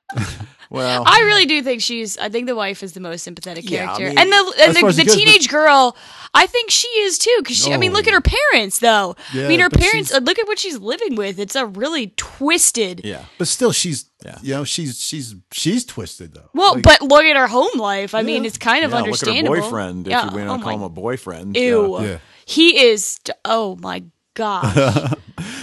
Well, 0.76 1.04
I 1.06 1.22
really 1.22 1.46
do 1.46 1.62
think 1.64 1.82
she's. 1.82 2.18
I 2.18 2.30
think 2.30 2.48
the 2.48 2.56
wife 2.56 2.84
is 2.84 2.94
the 2.94 3.00
most 3.00 3.24
sympathetic 3.24 3.70
Yeah, 3.70 3.84
I 3.92 3.98
character, 3.98 4.10
mean, 4.10 4.18
and 4.18 4.32
the 4.32 4.54
and 4.60 4.76
the, 4.76 4.82
the 4.82 5.02
it 5.02 5.06
goes, 5.08 5.16
teenage 5.16 5.50
girl. 5.50 5.96
I 6.34 6.48
think 6.48 6.70
she 6.70 6.88
is 6.90 7.18
too. 7.18 7.34
Because 7.40 7.56
she, 7.58 7.74
I 7.74 7.78
mean, 7.78 7.94
look 7.94 8.08
at 8.08 8.14
her 8.14 8.22
parents, 8.22 8.80
though. 8.80 9.16
Yeah, 9.34 9.46
I 9.46 9.48
mean, 9.48 9.62
her 9.62 9.70
parents. 9.70 10.14
uh, 10.14 10.18
Look 10.18 10.38
at 10.38 10.48
what 10.48 10.60
she's 10.60 10.78
living 10.78 11.16
with. 11.16 11.40
It's 11.40 11.56
a 11.56 11.66
really 11.66 12.08
twisted. 12.18 13.02
yeah. 13.06 13.24
But 13.38 13.48
still, 13.48 13.72
she's 13.72 14.10
Yeah. 14.26 14.38
you 14.42 14.54
know 14.54 14.64
she's 14.66 15.00
she's 15.00 15.34
she's 15.54 15.86
twisted 15.86 16.34
though. 16.34 16.50
Well, 16.54 16.74
Like, 16.76 16.84
but 16.84 17.02
look 17.02 17.24
at 17.24 17.38
her 17.38 17.48
home 17.48 17.78
life. 17.80 18.14
I 18.14 18.22
mean, 18.22 18.44
it's 18.46 18.58
kind 18.58 18.84
of 18.84 18.92
yeah, 18.92 18.98
look 19.02 19.08
at 19.22 19.22
her 19.22 19.32
understandable. 19.32 19.62
boyfriend. 19.62 20.08
If 20.08 20.12
Yeah. 20.12 20.30
you 20.32 20.38
want 20.38 20.50
oh 20.50 20.58
to 20.58 20.64
call 20.64 20.76
him 20.76 20.82
a 20.84 20.90
boyfriend. 20.90 21.56
ew. 21.56 22.00
Yeah. 22.02 22.06
Yeah. 22.08 22.18
He 22.46 22.80
is. 22.80 23.20
Oh 23.46 23.78
my 23.78 24.04
god. 24.34 24.74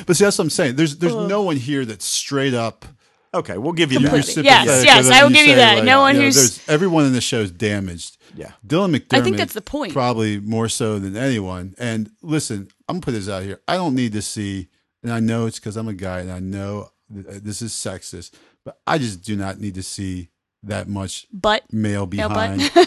but 0.06 0.16
see, 0.16 0.24
that's 0.24 0.38
what 0.38 0.44
I'm 0.44 0.50
saying. 0.50 0.76
There's 0.76 0.96
there's 0.96 1.14
no 1.14 1.42
one 1.42 1.56
here 1.56 1.84
that's 1.84 2.04
straight 2.06 2.54
up. 2.54 2.86
Okay, 3.34 3.56
we'll 3.56 3.72
give 3.72 3.92
you 3.92 3.98
you're 4.00 4.10
that. 4.10 4.26
Yes, 4.36 4.84
yes, 4.84 5.08
I 5.10 5.22
will 5.22 5.30
give 5.30 5.46
you 5.46 5.54
that. 5.56 5.76
like, 5.76 5.84
No 5.84 6.00
one 6.00 6.14
you 6.16 6.20
know, 6.22 6.26
who's- 6.26 6.60
everyone 6.68 7.06
in 7.06 7.12
the 7.14 7.20
show 7.22 7.40
is 7.40 7.50
damaged. 7.50 8.18
Yeah. 8.36 8.52
Dylan 8.66 8.94
McDermott. 8.94 9.18
I 9.18 9.20
think 9.22 9.36
that's 9.36 9.54
the 9.54 9.60
point. 9.62 9.92
Probably 9.92 10.38
more 10.40 10.68
so 10.68 10.98
than 10.98 11.16
anyone. 11.16 11.74
And 11.78 12.10
listen, 12.22 12.68
I'm 12.88 12.96
gonna 12.96 13.00
put 13.02 13.12
this 13.12 13.28
out 13.28 13.42
here. 13.42 13.60
I 13.66 13.76
don't 13.76 13.94
need 13.94 14.12
to 14.12 14.22
see, 14.22 14.68
and 15.02 15.12
I 15.12 15.20
know 15.20 15.46
it's 15.46 15.58
because 15.58 15.76
I'm 15.76 15.88
a 15.88 15.94
guy, 15.94 16.20
and 16.20 16.30
I 16.32 16.40
know 16.40 16.90
th- 17.12 17.42
this 17.42 17.62
is 17.62 17.72
sexist, 17.72 18.32
but 18.64 18.78
I 18.86 18.98
just 18.98 19.22
do 19.22 19.34
not 19.36 19.58
need 19.60 19.74
to 19.76 19.82
see 19.82 20.28
that 20.64 20.88
much 20.88 21.26
but 21.32 21.64
male 21.72 22.06
Male 22.06 22.28
butt. 22.28 22.56
behind. 22.56 22.60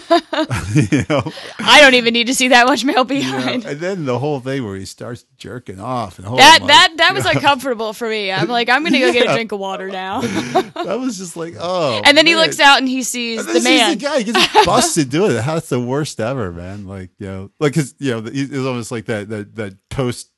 you 0.92 1.04
know. 1.10 1.32
I 1.60 1.82
don't 1.82 1.94
even 1.96 2.14
need 2.14 2.28
to 2.28 2.34
see 2.36 2.48
that 2.50 2.68
much 2.68 2.86
male 2.86 3.06
You 3.12 3.22
know, 3.24 3.38
behind. 3.38 3.66
and 3.66 3.80
then 3.80 4.06
the 4.06 4.18
whole 4.20 4.40
thing 4.40 4.66
where 4.66 4.76
he 4.78 4.86
starts 4.86 5.26
jerking 5.38 5.80
off 5.80 6.18
and 6.18 6.26
That 6.38 6.60
my 6.62 6.68
that 6.68 6.94
that 6.98 7.14
was 7.14 7.26
uncomfortable 7.36 7.92
for 7.94 8.08
me. 8.10 8.32
I'm 8.32 8.48
like, 8.48 8.70
I'm 8.70 8.84
gonna 8.84 9.00
go 9.00 9.12
get 9.12 9.30
a 9.30 9.34
drink 9.34 9.52
of 9.52 9.60
water 9.60 9.90
now. 9.90 10.22
that 10.22 10.98
was 11.00 11.18
just 11.18 11.36
like 11.36 11.56
oh 11.60 12.02
and 12.06 12.18
then 12.18 12.26
he 12.26 12.36
looks 12.36 12.60
out 12.60 12.80
and 12.80 12.88
he 12.88 13.04
sees 13.04 13.40
And 13.46 13.50
the 13.50 13.60
then 13.60 13.62
he 13.64 13.68
sees 13.68 13.80
man. 13.80 13.98
the 13.98 14.04
guy 14.06 14.18
he 14.20 14.32
gets 14.32 14.66
busted 14.66 15.10
doing 15.10 15.32
it 15.32 15.46
that's 15.46 15.70
the 15.70 15.80
worst 15.80 16.20
ever 16.20 16.52
man 16.52 16.88
like 16.88 17.10
you 17.20 17.28
know 17.28 17.52
like 17.60 17.74
cause 17.74 17.94
you 18.00 18.12
know 18.12 18.20
it 18.26 18.52
was 18.52 18.66
almost 18.66 18.92
like 18.92 19.06
that 19.06 19.30
that 19.30 19.56
that 19.56 19.90
post 19.90 20.30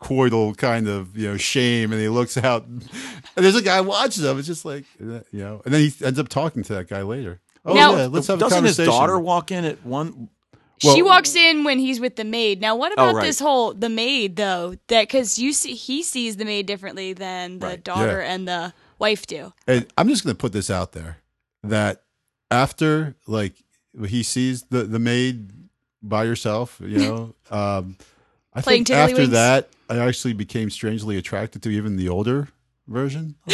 coital 0.00 0.56
kind 0.56 0.88
of 0.88 1.16
you 1.16 1.26
know 1.28 1.36
shame 1.36 1.90
and 1.92 2.00
he 2.00 2.08
looks 2.08 2.36
out 2.36 2.66
and 2.66 2.86
there's 3.34 3.56
a 3.56 3.62
guy 3.62 3.80
watching 3.80 4.24
him 4.24 4.38
it's 4.38 4.46
just 4.46 4.64
like 4.64 4.84
you 5.00 5.22
know 5.32 5.62
and 5.64 5.72
then 5.72 5.80
he 5.80 5.92
ends 6.04 6.18
up 6.18 6.28
talking 6.28 6.62
to 6.62 6.74
that 6.74 6.86
guy 6.88 7.00
later 7.02 7.40
oh 7.64 7.72
Now- 7.74 7.96
yeah 7.96 8.06
let's 8.06 8.26
have 8.26 8.38
a 8.38 8.40
conversation. 8.42 8.48
Doesn't 8.48 8.64
his 8.64 8.76
conversation 8.76 8.84
daughter 8.92 9.18
walk 9.18 9.50
in 9.50 9.64
at 9.64 9.84
one? 9.86 10.28
she 10.78 11.00
walks 11.02 11.34
in 11.34 11.64
when 11.64 11.78
he's 11.78 11.98
with 12.00 12.16
the 12.16 12.24
maid. 12.24 12.60
Now, 12.60 12.76
what 12.76 12.92
about 12.92 13.14
right. 13.14 13.24
this 13.24 13.40
whole 13.40 13.72
the 13.72 13.88
maid 13.88 14.36
though? 14.36 14.74
That 14.88 15.08
because 15.08 15.38
you 15.38 15.54
see, 15.54 15.72
he 15.74 16.02
sees 16.02 16.36
the 16.36 16.44
maid 16.44 16.66
differently 16.66 17.14
than 17.14 17.60
the 17.60 17.66
Right. 17.68 17.82
daughter 17.82 18.20
Yeah. 18.20 18.34
and 18.34 18.46
the 18.46 18.74
wife 18.98 19.26
do. 19.26 19.54
And 19.66 19.86
I'm 19.96 20.06
just 20.10 20.22
going 20.24 20.36
to 20.36 20.38
put 20.38 20.52
this 20.52 20.68
out 20.68 20.92
there 20.92 21.16
that 21.62 22.02
after 22.50 23.16
like 23.26 23.54
he 24.06 24.22
sees 24.22 24.64
the 24.64 24.82
the 24.82 24.98
maid 24.98 25.50
by 26.02 26.26
herself, 26.26 26.78
you 26.84 26.98
know, 26.98 27.34
um, 27.50 27.96
I 28.52 28.60
Playing 28.60 28.84
think 28.84 28.98
after 28.98 29.16
tiddlywinks? 29.16 29.30
that, 29.30 29.70
I 29.88 29.98
actually 29.98 30.32
became 30.34 30.70
strangely 30.70 31.16
attracted 31.16 31.62
to 31.62 31.70
even 31.70 31.96
the 31.96 32.08
older 32.08 32.48
version. 32.88 33.36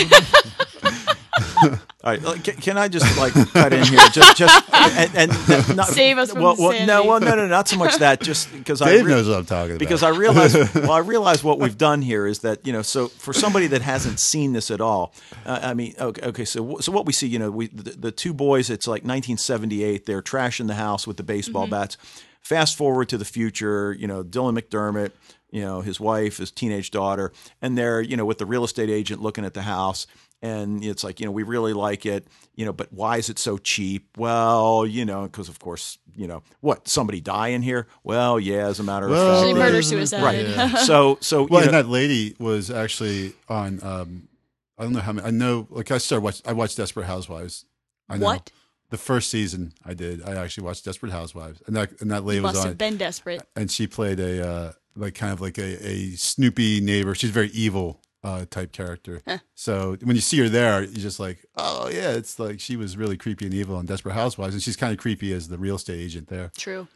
All 2.04 2.10
right, 2.10 2.24
uh, 2.24 2.34
can, 2.42 2.56
can 2.56 2.76
I 2.76 2.88
just 2.88 3.16
like 3.16 3.32
cut 3.52 3.72
in 3.72 3.84
here? 3.84 4.00
Just, 4.12 4.36
just, 4.36 4.64
and, 4.72 5.30
and 5.30 5.76
not, 5.76 5.86
Save 5.88 6.18
us 6.18 6.32
from 6.32 6.42
well, 6.42 6.56
the 6.56 6.62
well, 6.62 6.86
no, 6.86 7.04
well, 7.04 7.20
no, 7.20 7.36
no, 7.36 7.46
not 7.46 7.68
so 7.68 7.76
much 7.76 7.96
that. 7.98 8.20
Just 8.20 8.52
because 8.52 8.82
I 8.82 8.90
Dave 8.90 9.04
re- 9.06 9.12
knows 9.12 9.28
what 9.28 9.38
I'm 9.38 9.44
talking 9.46 9.72
about. 9.72 9.78
because 9.78 10.02
I 10.02 10.08
realize 10.08 10.54
well, 10.74 10.90
I 10.90 10.98
realize 10.98 11.44
what 11.44 11.60
we've 11.60 11.78
done 11.78 12.02
here 12.02 12.26
is 12.26 12.40
that 12.40 12.66
you 12.66 12.72
know, 12.72 12.82
so 12.82 13.06
for 13.06 13.32
somebody 13.32 13.68
that 13.68 13.82
hasn't 13.82 14.18
seen 14.18 14.52
this 14.52 14.70
at 14.72 14.80
all, 14.80 15.14
uh, 15.46 15.60
I 15.62 15.74
mean, 15.74 15.94
okay, 15.98 16.26
okay, 16.28 16.44
so 16.44 16.78
so 16.80 16.90
what 16.90 17.06
we 17.06 17.12
see, 17.12 17.28
you 17.28 17.38
know, 17.38 17.50
we 17.52 17.68
the, 17.68 17.90
the 17.92 18.10
two 18.12 18.34
boys, 18.34 18.68
it's 18.68 18.88
like 18.88 19.02
1978, 19.04 20.04
they're 20.04 20.22
trashing 20.22 20.66
the 20.66 20.74
house 20.74 21.06
with 21.06 21.16
the 21.16 21.22
baseball 21.22 21.64
Mm-hmm. 21.64 21.70
bats. 21.70 21.96
Fast 22.40 22.76
forward 22.76 23.08
to 23.10 23.16
the 23.16 23.24
future, 23.24 23.92
you 23.96 24.08
know, 24.08 24.24
Dylan 24.24 24.58
McDermott, 24.58 25.12
you 25.52 25.60
know, 25.60 25.82
his 25.82 26.00
wife, 26.00 26.38
his 26.38 26.50
teenage 26.50 26.90
daughter, 26.90 27.30
and 27.60 27.78
they're 27.78 28.00
you 28.00 28.16
know 28.16 28.24
with 28.24 28.38
the 28.38 28.46
real 28.46 28.64
estate 28.64 28.90
agent 28.90 29.22
looking 29.22 29.44
at 29.44 29.54
the 29.54 29.62
house. 29.62 30.08
And 30.44 30.84
it's 30.84 31.04
like, 31.04 31.20
you 31.20 31.26
know, 31.26 31.30
we 31.30 31.44
really 31.44 31.72
like 31.72 32.04
it, 32.04 32.26
you 32.56 32.64
know, 32.64 32.72
but 32.72 32.92
why 32.92 33.16
is 33.18 33.30
it 33.30 33.38
so 33.38 33.58
cheap? 33.58 34.08
Well, 34.16 34.84
you 34.84 35.04
know, 35.04 35.22
because 35.22 35.48
of 35.48 35.60
course, 35.60 35.98
you 36.16 36.26
know, 36.26 36.42
what, 36.58 36.88
somebody 36.88 37.20
die 37.20 37.48
in 37.48 37.62
here? 37.62 37.86
Well, 38.02 38.40
yeah, 38.40 38.66
as 38.66 38.80
a 38.80 38.82
matter 38.82 39.06
of 39.06 39.12
fact. 39.12 39.24
Actually, 39.24 39.48
yeah, 39.50 39.54
murder 39.54 39.74
yeah, 39.76 39.80
suicide. 39.82 40.22
Right. 40.24 40.48
yeah. 40.48 40.74
So, 40.78 41.18
so 41.20 41.46
well, 41.48 41.60
you 41.60 41.66
and 41.68 41.76
that 41.76 41.86
lady 41.86 42.34
was 42.40 42.72
actually 42.72 43.34
on. 43.48 43.78
Um, 43.84 44.28
I 44.76 44.82
don't 44.82 44.94
know 44.94 45.00
how 45.00 45.12
many. 45.12 45.28
I 45.28 45.30
know, 45.30 45.68
like 45.70 45.92
I 45.92 45.98
started 45.98 46.24
watch. 46.24 46.42
I 46.44 46.54
watched 46.54 46.76
Desperate 46.76 47.06
Housewives. 47.06 47.64
I 48.08 48.18
know. 48.18 48.26
What? 48.26 48.50
the 48.92 48.98
first 48.98 49.30
season 49.30 49.72
I 49.86 49.94
did. 49.94 50.22
I 50.22 50.34
actually 50.34 50.64
watched 50.64 50.84
Desperate 50.84 51.12
Housewives, 51.12 51.62
and 51.66 51.74
that 51.76 52.00
and 52.00 52.10
that 52.10 52.24
lady 52.24 52.40
was 52.40 52.54
Must 52.54 52.60
on, 52.60 52.68
have 52.68 52.78
been 52.78 52.98
desperate. 52.98 53.42
and 53.56 53.70
she 53.70 53.86
played 53.86 54.20
a 54.20 54.46
uh, 54.46 54.72
like 54.96 55.14
kind 55.14 55.32
of 55.32 55.40
like 55.40 55.58
a, 55.58 55.86
a 55.86 56.10
Snoopy 56.12 56.80
neighbor. 56.80 57.14
She's 57.14 57.30
a 57.30 57.32
very 57.32 57.48
evil 57.48 58.00
uh, 58.24 58.44
type 58.50 58.72
character. 58.72 59.22
So 59.54 59.96
when 60.02 60.16
you 60.16 60.22
see 60.22 60.38
her 60.38 60.48
there, 60.48 60.82
you're 60.82 60.92
just 60.92 61.20
like, 61.20 61.44
oh 61.56 61.88
yeah, 61.88 62.10
it's 62.10 62.38
like 62.38 62.60
she 62.60 62.76
was 62.76 62.96
really 62.96 63.16
creepy 63.16 63.46
and 63.46 63.54
evil 63.54 63.76
on 63.76 63.86
Desperate 63.86 64.14
Housewives, 64.14 64.54
and 64.54 64.62
she's 64.62 64.76
kind 64.76 64.92
of 64.92 64.98
creepy 64.98 65.32
as 65.32 65.48
the 65.48 65.58
real 65.58 65.76
estate 65.76 66.00
agent 66.00 66.28
there. 66.28 66.50
True. 66.56 66.88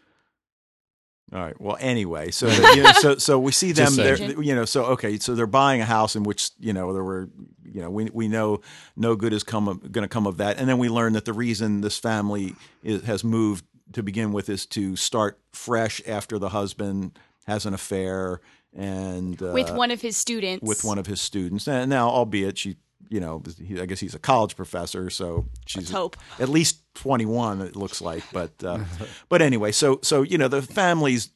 All 1.33 1.41
right. 1.41 1.61
Well, 1.61 1.77
anyway, 1.81 2.31
so 2.31 2.47
you 2.75 2.83
know, 2.83 2.93
so 2.93 3.17
so 3.19 3.39
we 3.39 3.51
see 3.53 3.73
them 3.73 3.87
Just 3.87 3.97
there. 3.97 4.17
You 4.17 4.55
know, 4.55 4.65
so 4.65 4.85
okay, 4.87 5.19
so 5.19 5.35
they're 5.35 5.47
buying 5.47 5.81
a 5.81 5.85
house 5.85 6.15
in 6.15 6.23
which 6.23 6.51
you 6.61 6.73
know 6.73 6.93
there 6.93 7.03
were, 7.03 7.29
you 7.65 7.83
know, 7.83 7.91
we 7.91 8.09
we 8.13 8.29
know 8.29 8.61
no 8.97 9.17
good 9.17 9.33
is 9.33 9.43
come 9.43 9.67
going 9.67 10.05
to 10.05 10.09
come 10.09 10.27
of 10.27 10.37
that, 10.37 10.59
and 10.59 10.69
then 10.69 10.79
we 10.79 10.89
learn 10.89 11.15
that 11.15 11.25
the 11.25 11.33
reason 11.33 11.81
this 11.81 11.99
family 11.99 12.55
is, 12.83 13.03
has 13.03 13.25
moved 13.25 13.65
to 13.93 14.03
begin 14.03 14.33
with 14.33 14.49
is 14.49 14.67
to 14.67 14.97
start 14.97 15.39
fresh 15.53 16.01
after 16.07 16.39
the 16.39 16.51
husband 16.51 17.19
has 17.47 17.67
an 17.67 17.75
affair 17.75 18.41
and 18.77 19.41
uh, 19.43 19.53
With 19.53 19.71
one 19.71 19.91
of 19.91 20.01
his 20.03 20.17
students. 20.17 20.67
with 20.67 20.85
one 20.85 20.99
of 20.99 21.07
his 21.07 21.21
students. 21.21 21.67
And 21.67 21.89
now, 21.89 22.09
albeit 22.09 22.59
she, 22.59 22.77
you 23.09 23.21
know, 23.21 23.43
he, 23.65 23.81
I 23.81 23.87
guess 23.87 24.01
he's 24.01 24.15
a 24.15 24.19
college 24.19 24.55
professor, 24.57 25.09
so 25.11 25.47
she's 25.67 25.91
hope. 25.91 26.17
at 26.39 26.49
least 26.49 26.81
21 26.97 27.61
it 27.61 27.77
looks 27.77 28.01
like 28.01 28.25
but 28.33 28.53
uh, 28.65 28.79
but 29.29 29.43
anyway 29.43 29.71
so 29.71 30.01
so 30.03 30.23
you 30.23 30.39
know 30.39 30.49
the 30.49 30.63
family's 30.63 31.29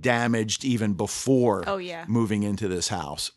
damaged 0.00 0.64
even 0.64 0.94
before 0.94 1.62
Oh, 1.68 1.76
yeah. 1.78 2.04
moving 2.08 2.42
into 2.42 2.66
this 2.68 2.88
house 2.88 3.30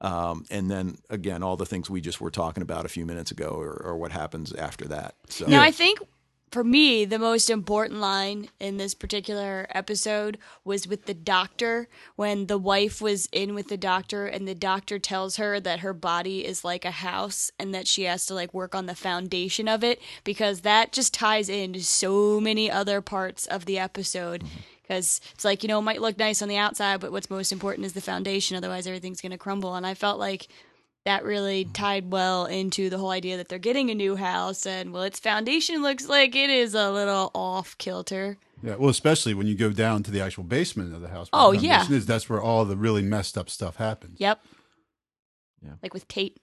um, 0.00 0.44
and 0.50 0.70
then 0.70 0.96
again 1.10 1.42
all 1.42 1.56
the 1.56 1.66
things 1.66 1.90
we 1.90 2.00
just 2.00 2.20
were 2.20 2.30
talking 2.30 2.62
about 2.62 2.84
a 2.84 2.88
few 2.88 3.04
minutes 3.04 3.30
ago 3.32 3.48
or, 3.48 3.72
or 3.84 3.96
what 3.96 4.12
happens 4.12 4.52
after 4.52 4.86
that 4.88 5.16
so 5.28 5.46
Now, 5.46 5.60
I 5.62 5.70
think 5.72 5.98
for 6.54 6.62
me, 6.62 7.04
the 7.04 7.18
most 7.18 7.50
important 7.50 7.98
line 7.98 8.48
in 8.60 8.76
this 8.76 8.94
particular 8.94 9.66
episode 9.70 10.38
was 10.64 10.86
with 10.86 11.06
the 11.06 11.12
doctor 11.12 11.88
when 12.14 12.46
the 12.46 12.56
wife 12.56 13.02
was 13.02 13.28
in 13.32 13.56
with 13.56 13.66
the 13.66 13.76
doctor 13.76 14.28
and 14.28 14.46
the 14.46 14.54
doctor 14.54 15.00
tells 15.00 15.34
her 15.34 15.58
that 15.58 15.80
her 15.80 15.92
body 15.92 16.46
is 16.46 16.62
like 16.62 16.84
a 16.84 16.92
house 16.92 17.50
and 17.58 17.74
that 17.74 17.88
she 17.88 18.04
has 18.04 18.24
to 18.26 18.34
like 18.34 18.54
work 18.54 18.72
on 18.72 18.86
the 18.86 18.94
foundation 18.94 19.66
of 19.66 19.82
it 19.82 20.00
because 20.22 20.60
that 20.60 20.92
just 20.92 21.12
ties 21.12 21.48
into 21.48 21.80
so 21.80 22.38
many 22.38 22.70
other 22.70 23.00
parts 23.00 23.46
of 23.46 23.64
the 23.64 23.76
episode. 23.76 24.44
Mm-hmm. 24.44 24.60
Because 24.82 25.20
it's 25.32 25.44
like, 25.44 25.64
you 25.64 25.68
know, 25.68 25.80
it 25.80 25.82
might 25.82 26.02
look 26.02 26.18
nice 26.18 26.40
on 26.40 26.48
the 26.48 26.58
outside, 26.58 27.00
but 27.00 27.10
what's 27.10 27.30
most 27.30 27.50
important 27.50 27.84
is 27.84 27.94
the 27.94 28.00
foundation. 28.00 28.56
Otherwise, 28.56 28.86
everything's 28.86 29.20
going 29.20 29.32
to 29.32 29.38
crumble. 29.38 29.74
And 29.74 29.84
I 29.84 29.94
felt 29.94 30.20
like 30.20 30.46
that 31.04 31.24
really 31.24 31.66
tied 31.66 32.10
well 32.10 32.46
into 32.46 32.88
the 32.88 32.96
whole 32.98 33.10
idea 33.10 33.36
that 33.36 33.48
they're 33.48 33.58
getting 33.58 33.90
a 33.90 33.94
new 33.94 34.16
house 34.16 34.64
and 34.66 34.92
well 34.92 35.02
its 35.02 35.18
foundation 35.20 35.82
looks 35.82 36.08
like 36.08 36.34
it 36.34 36.48
is 36.50 36.74
a 36.74 36.90
little 36.90 37.30
off 37.34 37.76
kilter 37.78 38.36
Yeah, 38.62 38.76
well, 38.76 38.88
especially 38.90 39.34
when 39.34 39.46
you 39.46 39.54
go 39.54 39.70
down 39.70 40.02
to 40.04 40.10
the 40.10 40.20
actual 40.22 40.44
basement 40.44 40.94
of 40.94 41.02
the 41.02 41.08
house. 41.08 41.28
Oh, 41.32 41.52
the 41.52 41.58
yeah. 41.58 41.86
is, 41.90 42.06
that's 42.06 42.28
where 42.30 42.40
all 42.42 42.64
the 42.64 42.76
really 42.76 43.02
messed 43.02 43.36
up 43.36 43.50
stuff 43.50 43.76
happens. 43.76 44.18
yep 44.20 44.40
Yeah. 45.62 45.72
like 45.82 45.92
with 45.94 46.08
tate 46.08 46.38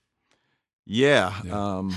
yeah, 0.85 1.41
Yeah. 1.43 1.77
um 1.77 1.95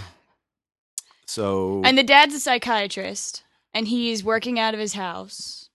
so 1.27 1.83
and 1.85 1.97
the 1.99 2.03
dad's 2.03 2.35
a 2.35 2.41
psychiatrist 2.41 3.43
and 3.73 3.89
he's 3.89 4.23
working 4.23 4.59
out 4.59 4.75
of 4.75 4.81
his 4.81 4.95
house 4.95 5.69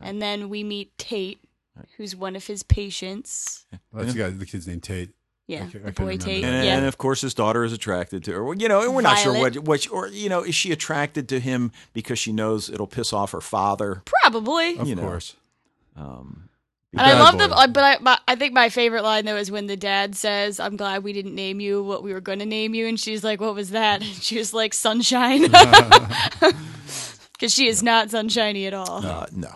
and 0.00 0.20
then 0.20 0.48
we 0.48 0.62
meet 0.64 0.96
tate 0.98 1.40
who's 1.96 2.14
one 2.16 2.36
of 2.36 2.46
his 2.46 2.62
patients 2.62 3.66
Well, 3.92 4.02
that's 4.04 4.14
the 4.14 4.18
guy. 4.20 4.30
The 4.30 4.44
kid's 4.46 4.66
named 4.66 4.82
Tate. 4.82 5.10
Yeah 5.50 5.64
I 5.74 5.90
the 5.90 5.92
boy 5.92 6.16
tate 6.16 6.44
and, 6.44 6.64
yeah 6.64 6.76
and 6.76 6.86
of 6.86 6.96
course 6.98 7.20
his 7.20 7.34
daughter 7.34 7.62
is 7.64 7.72
attracted 7.72 8.24
to 8.24 8.32
her 8.32 8.42
Well, 8.44 8.56
you 8.56 8.68
know 8.68 8.82
and 8.82 8.94
we're 8.94 9.02
not 9.02 9.18
sure 9.18 9.32
Violet. 9.34 9.56
what 9.58 9.66
what 9.66 9.90
or 9.90 10.08
you 10.08 10.28
know 10.28 10.42
is 10.42 10.54
she 10.54 10.70
attracted 10.72 11.28
to 11.30 11.40
him 11.40 11.72
because 11.92 12.18
she 12.18 12.32
knows 12.32 12.68
it'll 12.70 12.86
piss 12.86 13.12
off 13.12 13.32
her 13.32 13.40
father 13.40 14.02
probably 14.06 14.78
Of 14.78 14.88
You 14.88 14.94
know. 14.96 15.02
course. 15.02 15.34
um 15.96 16.48
And 16.92 17.00
I 17.02 17.14
love 17.22 17.38
boy. 17.38 17.46
the, 17.46 17.54
uh, 17.54 17.66
but 17.68 17.84
I, 17.84 17.98
my, 18.00 18.18
I 18.26 18.34
think 18.34 18.52
my 18.52 18.68
favorite 18.68 19.02
line 19.04 19.24
though 19.24 19.36
is 19.36 19.48
when 19.50 19.66
the 19.68 19.76
dad 19.76 20.16
says, 20.16 20.58
"I'm 20.58 20.76
glad 20.76 21.04
we 21.04 21.12
didn't 21.12 21.36
name 21.36 21.60
you 21.60 21.84
what 21.84 22.02
we 22.02 22.12
were 22.12 22.20
going 22.20 22.40
to 22.40 22.46
name 22.46 22.74
you," 22.74 22.88
and 22.88 22.98
she's 22.98 23.22
like, 23.22 23.40
"What 23.40 23.54
was 23.54 23.70
that?" 23.70 24.02
And 24.06 24.10
she 24.26 24.38
was 24.38 24.52
like, 24.52 24.74
"Sunshine," 24.74 25.42
because 27.32 27.54
she 27.54 27.68
is 27.68 27.82
not 27.82 28.10
sunshiny 28.10 28.66
at 28.66 28.74
all. 28.74 29.04
uh, 29.06 29.26
no 29.32 29.54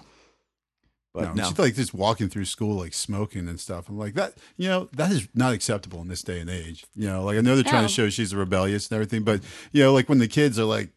but 1.14 1.23
no, 1.23 1.33
no, 1.35 1.49
she's 1.49 1.59
like 1.59 1.75
just 1.75 1.94
walking 1.94 2.28
through 2.28 2.44
school, 2.44 2.76
like 2.76 2.92
smoking 2.92 3.49
and 3.49 3.59
stuff. 3.59 3.88
I'm 3.88 3.97
like 3.99 4.14
that. 4.14 4.35
You 4.56 4.68
know, 4.68 4.88
that 4.92 5.11
is 5.12 5.28
not 5.35 5.52
acceptable 5.54 6.02
in 6.02 6.09
this 6.09 6.23
day 6.23 6.40
and 6.40 6.50
age. 6.50 6.85
You 6.94 7.06
know, 7.09 7.25
like 7.25 7.38
I 7.38 7.40
know 7.40 7.54
they're 7.54 7.64
trying 7.64 7.83
No. 7.83 7.88
to 7.88 7.94
show 7.94 8.11
she's 8.11 8.35
rebellious 8.35 8.88
and 8.88 8.97
everything, 8.97 9.23
but 9.23 9.40
you 9.73 9.83
know, 9.83 9.92
like 9.94 10.09
when 10.09 10.18
the 10.18 10.28
kids 10.28 10.59
are 10.59 10.64
like, 10.64 10.90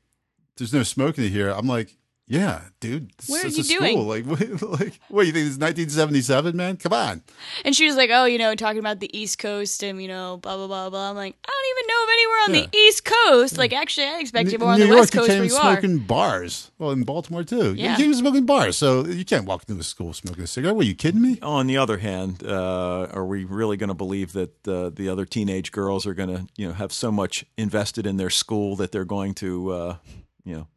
"There's 0.58 0.74
no 0.74 0.84
smoking 0.84 1.30
here," 1.32 1.50
I'm 1.50 1.68
like. 1.68 1.96
Yeah, 2.30 2.60
dude. 2.82 3.10
This 3.18 3.30
What 3.30 3.46
are 3.46 3.48
you 3.48 3.62
a 3.62 3.64
school. 3.64 3.80
doing? 3.80 4.08
Like, 4.08 4.26
what, 4.62 4.80
like, 4.82 5.00
what 5.08 5.26
you 5.26 5.32
think? 5.32 5.48
It's 5.48 5.58
1977, 5.58 6.58
man? 6.58 6.76
Come 6.76 6.92
on. 6.92 7.22
And 7.64 7.74
she 7.74 7.86
was 7.86 7.96
like, 7.96 8.10
"Oh, 8.12 8.26
you 8.26 8.38
know, 8.38 8.54
talking 8.54 8.80
about 8.80 9.00
the 9.00 9.18
East 9.18 9.40
Coast 9.40 9.82
and 9.82 10.02
you 10.02 10.10
know, 10.10 10.36
blah 10.42 10.58
blah 10.58 10.68
blah 10.68 10.90
blah." 10.90 11.10
I'm 11.10 11.16
like, 11.16 11.36
I 11.42 11.48
don't 11.50 11.78
even 11.78 11.88
know 11.88 12.04
of 12.04 12.10
anywhere 12.12 12.38
on 12.48 12.52
the 12.72 12.78
East 12.78 13.06
Coast. 13.06 13.58
Like, 13.58 13.72
actually, 13.72 14.08
I 14.08 14.20
expected 14.20 14.60
more 14.60 14.72
on 14.74 14.80
New 14.80 14.88
the 14.88 14.90
York, 14.90 15.00
West 15.04 15.14
you 15.14 15.20
Coast 15.22 15.30
can't 15.30 15.40
where 15.40 15.46
even 15.46 15.56
you 15.56 15.62
smoke 15.62 15.84
are. 15.84 15.86
in 15.86 15.98
bars. 16.00 16.72
Well, 16.78 16.92
in 16.92 17.04
Baltimore 17.04 17.46
too. 17.46 17.70
You 17.70 17.84
Yeah. 17.84 17.88
can't 17.92 18.02
even 18.02 18.14
smoke 18.16 18.36
in 18.36 18.46
bars, 18.46 18.76
so 18.78 19.06
you 19.06 19.24
can't 19.24 19.46
walk 19.46 19.64
into 19.70 19.80
a 19.80 19.84
school 19.86 20.12
smoking 20.12 20.44
a 20.44 20.48
cigarette. 20.48 20.76
Were 20.76 20.84
you 20.84 20.96
kidding 20.96 21.22
me? 21.22 21.40
on 21.42 21.68
the 21.68 21.78
other 21.78 22.00
hand, 22.00 22.44
uh, 22.46 23.08
are 23.14 23.26
we 23.26 23.46
really 23.46 23.78
going 23.78 23.88
to 23.88 23.94
believe 23.94 24.34
that 24.34 24.68
uh, 24.68 24.90
the 24.90 25.08
other 25.08 25.24
teenage 25.26 25.72
girls 25.72 26.06
are 26.06 26.14
going 26.14 26.30
to, 26.30 26.46
you 26.58 26.68
know, 26.68 26.74
have 26.74 26.92
so 26.92 27.10
much 27.10 27.46
invested 27.58 28.06
in 28.06 28.18
their 28.18 28.30
school 28.30 28.76
that 28.76 28.92
they're 28.92 29.06
going 29.06 29.34
to, 29.36 29.72
uh, 29.72 29.96
you 30.44 30.56
know, 30.56 30.68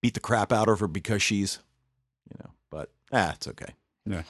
beat 0.00 0.14
the 0.14 0.20
crap 0.20 0.52
out 0.52 0.68
of 0.68 0.80
her 0.80 0.88
because 0.88 1.22
she's, 1.22 1.58
you 2.30 2.36
know, 2.42 2.50
but 2.70 2.90
ah, 3.12 3.32
it's 3.34 3.48
okay. 3.48 3.74
Yeah. 4.06 4.22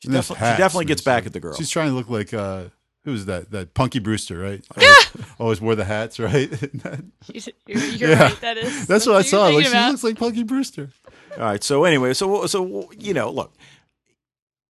She, 0.00 0.08
And 0.08 0.14
those 0.14 0.28
definitely, 0.28 0.52
she 0.52 0.58
definitely 0.58 0.84
gets 0.86 1.02
back 1.02 1.26
at 1.26 1.32
the 1.32 1.40
girl. 1.40 1.54
She's 1.54 1.70
trying 1.70 1.88
to 1.88 1.94
look 1.94 2.08
like 2.10 2.34
uh, 2.34 2.64
who 3.04 3.12
was 3.12 3.26
that? 3.26 3.50
That 3.50 3.72
Punky 3.74 3.98
Brewster, 3.98 4.38
right? 4.38 4.64
Always, 4.76 5.06
always 5.38 5.60
wore 5.60 5.74
the 5.74 5.84
hats, 5.84 6.18
right? 6.20 6.50
You're, 7.32 7.42
you're 7.66 8.10
Yeah. 8.10 8.22
right. 8.24 8.40
That 8.42 8.58
is. 8.58 8.86
That's 8.86 9.06
what 9.06 9.16
I 9.16 9.22
saw. 9.22 9.44
Like 9.44 9.64
thinking 9.64 9.72
she 9.72 9.88
looks 9.90 10.04
like 10.04 10.18
Punky 10.18 10.42
Brewster. 10.42 10.90
All 11.36 11.42
right. 11.44 11.62
So 11.64 11.84
anyway, 11.84 12.12
so 12.14 12.46
so 12.46 12.90
you 12.98 13.14
know, 13.14 13.30
look, 13.30 13.54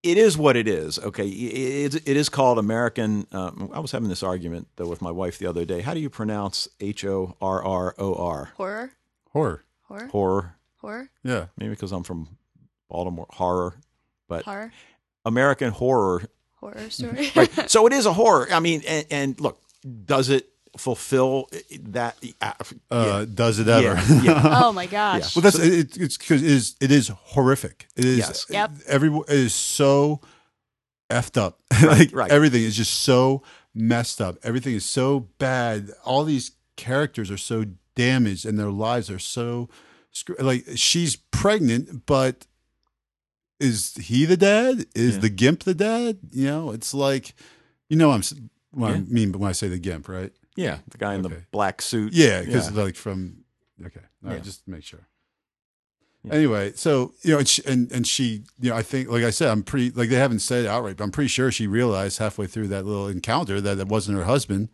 it 0.03 0.17
is 0.17 0.37
what 0.37 0.55
it 0.55 0.67
is. 0.67 0.97
Okay, 0.99 1.27
it, 1.27 1.95
it 1.95 2.15
is 2.17 2.29
called 2.29 2.57
American. 2.59 3.27
Um, 3.33 3.69
I 3.73 3.79
was 3.79 3.91
having 3.91 4.07
this 4.09 4.23
argument 4.23 4.67
though 4.77 4.87
with 4.87 5.01
my 5.01 5.11
wife 5.11 5.37
the 5.39 5.47
other 5.47 5.65
day. 5.65 5.81
How 5.81 5.93
do 5.93 5.99
you 5.99 6.09
pronounce 6.09 6.67
H 6.79 7.03
O 7.03 7.35
R 7.41 7.61
R 7.63 7.95
O 7.97 8.13
R? 8.15 8.51
horror, 8.55 8.91
Horror. 9.37 9.63
horror, 9.83 10.07
Horror. 10.07 10.55
horror, 10.81 11.09
Yeah. 11.23 11.45
Maybe 11.57 11.69
because 11.71 11.91
I'm 11.91 12.03
from 12.03 12.27
Baltimore. 12.89 13.27
Horror, 13.29 13.75
but 14.27 14.43
horror, 14.43 14.71
American 15.25 15.71
horror. 15.71 16.23
horror 16.55 16.89
story. 16.89 17.31
Right. 17.35 17.69
so 17.69 17.85
it 17.87 17.93
is 17.93 18.05
a 18.05 18.13
horror. 18.13 18.47
I 18.51 18.59
mean, 18.59 18.81
and, 18.87 19.05
and 19.11 19.39
look, 19.39 19.61
does 20.05 20.29
it 20.29 20.49
fulfill 20.77 21.49
that? 21.81 22.15
Uh, 22.41 22.53
Uh, 22.91 23.25
Does 23.25 23.59
it 23.59 23.67
ever? 23.67 23.95
yeah, 23.95 24.21
yeah. 24.23 24.41
oh 24.63 24.71
my 24.71 24.85
gosh. 24.85 25.35
Well, 25.35 25.41
that's 25.43 25.57
it, 25.59 25.97
it's 25.97 26.17
because 26.17 26.43
it 26.43 26.51
is 26.51 26.75
it 26.81 26.91
is 26.91 27.07
horrific. 27.09 27.87
It 27.95 28.05
is. 28.05 28.17
Yes. 28.19 28.45
Yep. 28.49 28.71
Every 28.87 29.09
it 29.09 29.29
is 29.29 29.53
so 29.55 30.21
effed 31.09 31.37
up. 31.37 31.59
like 31.83 32.13
right. 32.13 32.29
everything 32.31 32.63
is 32.63 32.75
just 32.75 33.01
so 33.01 33.43
messed 33.73 34.21
up. 34.21 34.37
Everything 34.43 34.75
is 34.75 34.85
so 34.85 35.21
bad. 35.39 35.91
All 36.05 36.23
these 36.23 36.51
characters 36.75 37.31
are 37.31 37.37
so 37.37 37.65
damaged, 37.97 38.45
and 38.45 38.57
their 38.57 38.71
lives 38.71 39.09
are 39.11 39.19
so 39.19 39.67
like 40.39 40.63
she's 40.75 41.15
pregnant, 41.17 42.05
but 42.05 42.47
is 43.59 43.95
he 43.95 44.25
the 44.25 44.37
dad? 44.37 44.85
Is 44.95 45.15
Yeah. 45.15 45.21
the 45.21 45.29
gimp 45.29 45.63
the 45.63 45.73
dad? 45.73 46.19
You 46.31 46.45
know, 46.45 46.71
it's 46.71 46.93
like 46.93 47.33
you 47.89 47.97
know 47.97 48.11
I'm 48.11 48.21
what 48.71 48.91
I 48.91 48.99
mean 48.99 49.31
when 49.33 49.49
I 49.49 49.53
say 49.53 49.67
the 49.67 49.79
gimp, 49.79 50.07
right? 50.07 50.31
Yeah, 50.55 50.79
the 50.89 50.97
guy 50.97 51.13
in 51.15 51.21
the 51.21 51.43
black 51.51 51.81
suit. 51.81 52.13
Yeah, 52.13 52.41
because 52.41 52.71
Yeah. 52.71 52.83
like 52.83 52.95
from 52.95 53.43
okay, 53.85 53.99
all 54.23 54.29
right, 54.29 54.37
Yeah. 54.37 54.43
just 54.43 54.67
make 54.67 54.83
sure. 54.83 55.07
Anyway, 56.29 56.73
so 56.75 57.13
you 57.21 57.31
know, 57.31 57.39
and 57.39 57.47
she, 57.47 57.63
and 57.65 57.89
and 57.91 58.05
she, 58.05 58.43
you 58.59 58.69
know, 58.71 58.75
I 58.75 58.81
think, 58.83 59.07
like 59.09 59.23
I 59.23 59.29
said, 59.29 59.49
I'm 59.49 59.63
pretty 59.63 59.91
like 59.91 60.09
they 60.09 60.17
haven't 60.17 60.39
said 60.39 60.65
it 60.65 60.67
outright, 60.67 60.97
but 60.97 61.05
I'm 61.05 61.11
pretty 61.11 61.29
sure 61.29 61.51
she 61.51 61.67
realized 61.67 62.17
halfway 62.17 62.47
through 62.47 62.67
that 62.69 62.85
little 62.85 63.07
encounter 63.07 63.61
that 63.61 63.79
it 63.79 63.87
wasn't 63.87 64.17
her 64.17 64.25
husband, 64.25 64.67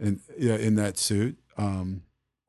in 0.00 0.20
you 0.36 0.48
know, 0.48 0.56
in 0.56 0.74
that 0.76 0.98
suit, 0.98 1.38
um, 1.56 2.02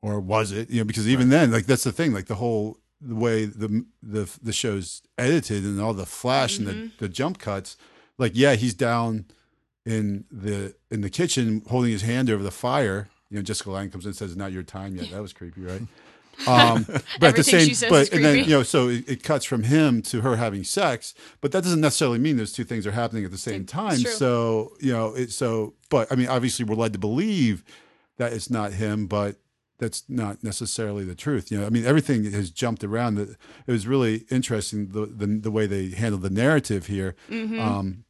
or 0.04 0.20
was 0.20 0.52
it? 0.52 0.68
You 0.68 0.80
know, 0.80 0.84
because 0.84 1.08
even 1.08 1.30
then, 1.30 1.50
like 1.50 1.64
that's 1.64 1.84
the 1.84 1.92
thing, 1.92 2.12
like 2.12 2.26
the 2.26 2.34
whole 2.34 2.78
the 3.00 3.14
way 3.14 3.46
the 3.46 3.86
the 4.02 4.30
the 4.42 4.52
show's 4.52 5.00
edited 5.16 5.64
and 5.64 5.80
all 5.80 5.94
the 5.94 6.04
flash 6.04 6.58
and 6.58 6.66
the 6.66 6.90
the 6.98 7.08
jump 7.08 7.38
cuts, 7.38 7.78
like 8.18 8.32
yeah, 8.34 8.54
he's 8.54 8.74
down 8.74 9.24
in 9.86 10.24
the 10.30 10.74
in 10.90 11.00
the 11.00 11.08
kitchen 11.08 11.62
holding 11.70 11.90
his 11.90 12.02
hand 12.02 12.28
over 12.28 12.42
the 12.42 12.50
fire. 12.50 13.08
You 13.30 13.38
know, 13.38 13.42
Jessica 13.42 13.70
Lange 13.70 13.90
comes 13.90 14.04
in 14.04 14.10
and 14.10 14.16
says, 14.16 14.36
"Not 14.36 14.52
your 14.52 14.62
time 14.62 14.94
yet." 14.94 15.10
That 15.10 15.22
was 15.22 15.32
creepy, 15.32 15.62
right? 15.62 15.82
Um, 16.48 16.84
but 17.20 17.28
at 17.28 17.36
the 17.36 17.44
same, 17.44 17.88
but 17.88 18.12
and 18.12 18.24
then 18.24 18.38
you 18.38 18.50
know, 18.50 18.64
so 18.64 18.88
it, 18.88 19.08
it 19.08 19.22
cuts 19.22 19.44
from 19.44 19.62
him 19.62 20.02
to 20.02 20.20
her 20.22 20.34
having 20.34 20.64
sex, 20.64 21.14
but 21.40 21.52
that 21.52 21.62
doesn't 21.62 21.80
necessarily 21.80 22.18
mean 22.18 22.38
those 22.38 22.50
two 22.50 22.64
things 22.64 22.88
are 22.88 22.90
happening 22.90 23.24
at 23.24 23.30
the 23.30 23.38
same 23.38 23.64
time. 23.64 23.98
So 24.10 24.72
you 24.80 24.92
know, 24.92 25.14
it 25.14 25.30
so, 25.30 25.74
but 25.90 26.10
I 26.10 26.16
mean, 26.16 26.26
obviously, 26.26 26.64
we're 26.64 26.74
led 26.74 26.92
to 26.94 26.98
believe 26.98 27.62
that 28.16 28.32
it's 28.32 28.50
not 28.50 28.72
him, 28.72 29.06
but 29.06 29.36
that's 29.84 30.02
not 30.08 30.42
necessarily 30.42 31.04
the 31.04 31.14
truth. 31.14 31.50
You 31.50 31.60
know, 31.60 31.66
I 31.66 31.70
mean, 31.70 31.84
everything 31.84 32.24
has 32.32 32.50
jumped 32.50 32.82
around. 32.84 33.18
It 33.18 33.36
was 33.66 33.86
really 33.86 34.24
interesting 34.30 34.88
the 34.88 35.06
the, 35.06 35.26
the 35.26 35.50
way 35.50 35.66
they 35.66 35.90
handled 35.90 36.22
the 36.22 36.30
narrative 36.30 36.86
here. 36.86 37.14
Mm-hmm. 37.30 37.60
Um, 37.60 38.04